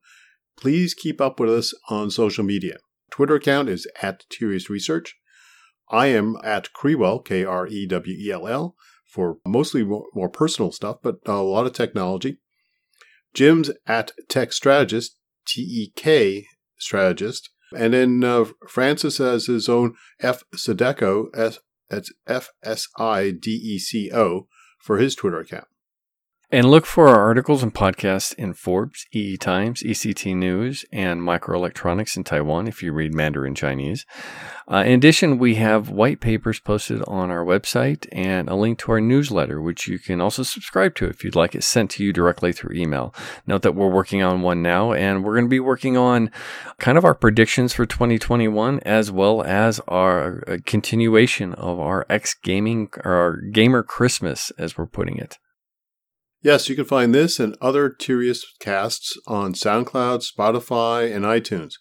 Please 0.57 0.93
keep 0.93 1.21
up 1.21 1.39
with 1.39 1.49
us 1.49 1.73
on 1.89 2.11
social 2.11 2.43
media. 2.43 2.77
Twitter 3.09 3.35
account 3.35 3.69
is 3.69 3.87
at 4.01 4.25
Tirias 4.29 4.67
Research. 4.69 5.15
I 5.89 6.07
am 6.07 6.35
at 6.43 6.73
Krewell, 6.73 7.23
K 7.25 7.43
R 7.43 7.67
E 7.67 7.87
W 7.87 8.17
E 8.17 8.31
L 8.31 8.47
L, 8.47 8.75
for 9.11 9.37
mostly 9.45 9.83
more, 9.83 10.05
more, 10.13 10.29
personal 10.29 10.71
stuff, 10.71 10.97
but 11.03 11.17
a 11.25 11.33
lot 11.33 11.65
of 11.65 11.73
technology. 11.73 12.37
Jim's 13.33 13.69
at 13.85 14.13
Tech 14.29 14.53
Strategist, 14.53 15.17
T 15.45 15.61
E 15.61 15.91
K 15.95 16.45
Strategist. 16.77 17.49
And 17.77 17.93
then 17.93 18.23
uh, 18.23 18.45
Francis 18.67 19.17
has 19.17 19.45
his 19.45 19.69
own 19.69 19.95
F 20.19 20.43
Sideco, 20.55 21.25
S, 21.35 21.59
that's 21.89 22.11
F 22.27 22.49
S 22.63 22.87
I 22.97 23.31
D 23.31 23.51
E 23.51 23.79
C 23.79 24.11
O, 24.13 24.47
for 24.79 24.97
his 24.97 25.15
Twitter 25.15 25.39
account. 25.39 25.67
And 26.53 26.69
look 26.69 26.85
for 26.85 27.07
our 27.07 27.21
articles 27.21 27.63
and 27.63 27.73
podcasts 27.73 28.33
in 28.33 28.53
Forbes, 28.53 29.05
EE 29.13 29.37
Times, 29.37 29.81
ECT 29.83 30.35
News, 30.35 30.83
and 30.91 31.21
Microelectronics 31.21 32.17
in 32.17 32.25
Taiwan 32.25 32.67
if 32.67 32.83
you 32.83 32.91
read 32.91 33.13
Mandarin 33.13 33.55
Chinese. 33.55 34.05
Uh, 34.69 34.83
in 34.85 34.91
addition, 34.91 35.37
we 35.37 35.55
have 35.55 35.89
white 35.89 36.19
papers 36.19 36.59
posted 36.59 37.01
on 37.07 37.31
our 37.31 37.45
website 37.45 38.05
and 38.11 38.49
a 38.49 38.55
link 38.55 38.79
to 38.79 38.91
our 38.91 38.99
newsletter, 38.99 39.61
which 39.61 39.87
you 39.87 39.97
can 39.97 40.19
also 40.19 40.43
subscribe 40.43 40.93
to 40.95 41.05
if 41.05 41.23
you'd 41.23 41.37
like 41.37 41.55
it 41.55 41.63
sent 41.63 41.89
to 41.91 42.03
you 42.03 42.11
directly 42.11 42.51
through 42.51 42.75
email. 42.75 43.15
Note 43.47 43.61
that 43.61 43.75
we're 43.75 43.87
working 43.87 44.21
on 44.21 44.41
one 44.41 44.61
now, 44.61 44.91
and 44.91 45.23
we're 45.23 45.35
going 45.35 45.45
to 45.45 45.49
be 45.49 45.61
working 45.61 45.95
on 45.95 46.29
kind 46.79 46.97
of 46.97 47.05
our 47.05 47.15
predictions 47.15 47.71
for 47.71 47.85
2021 47.85 48.81
as 48.81 49.09
well 49.09 49.41
as 49.43 49.79
our 49.87 50.43
uh, 50.49 50.57
continuation 50.65 51.53
of 51.53 51.79
our 51.79 52.05
X 52.09 52.33
gaming, 52.33 52.89
our 53.05 53.37
gamer 53.37 53.83
Christmas, 53.83 54.51
as 54.57 54.77
we're 54.77 54.85
putting 54.85 55.17
it. 55.17 55.37
Yes, 56.43 56.69
you 56.69 56.75
can 56.75 56.85
find 56.85 57.13
this 57.13 57.39
and 57.39 57.55
other 57.61 57.89
Tirias 57.89 58.43
casts 58.59 59.15
on 59.27 59.53
SoundCloud, 59.53 60.25
Spotify, 60.25 61.15
and 61.15 61.23
iTunes. 61.23 61.75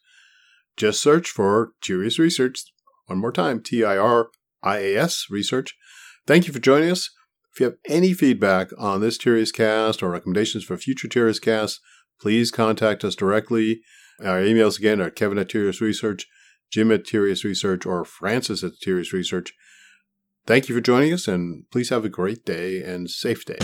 Just 0.76 1.00
search 1.00 1.30
for 1.30 1.72
Tirias 1.82 2.18
Research. 2.18 2.64
One 3.06 3.18
more 3.18 3.32
time, 3.32 3.62
T 3.62 3.84
I 3.84 3.96
R 3.96 4.28
I 4.62 4.78
A 4.78 4.96
S 4.98 5.26
Research. 5.30 5.76
Thank 6.26 6.46
you 6.46 6.52
for 6.52 6.58
joining 6.58 6.90
us. 6.90 7.10
If 7.52 7.60
you 7.60 7.66
have 7.66 7.76
any 7.88 8.12
feedback 8.12 8.68
on 8.78 9.00
this 9.00 9.18
Tirias 9.18 9.52
cast 9.52 10.02
or 10.02 10.10
recommendations 10.10 10.62
for 10.62 10.76
future 10.76 11.08
Tirias 11.08 11.40
casts, 11.40 11.80
please 12.20 12.50
contact 12.50 13.02
us 13.02 13.14
directly. 13.14 13.80
Our 14.22 14.40
emails 14.40 14.78
again 14.78 15.00
are 15.00 15.10
Kevin 15.10 15.38
at 15.38 15.48
Tirias 15.48 15.80
Research, 15.80 16.28
Jim 16.70 16.92
at 16.92 17.04
Tirias 17.04 17.44
Research, 17.44 17.86
or 17.86 18.04
Francis 18.04 18.62
at 18.62 18.72
Tirias 18.84 19.12
Research. 19.12 19.54
Thank 20.46 20.68
you 20.68 20.74
for 20.74 20.80
joining 20.80 21.12
us, 21.12 21.26
and 21.26 21.64
please 21.70 21.88
have 21.88 22.04
a 22.04 22.10
great 22.10 22.44
day 22.44 22.82
and 22.82 23.10
safe 23.10 23.44
day. 23.44 23.58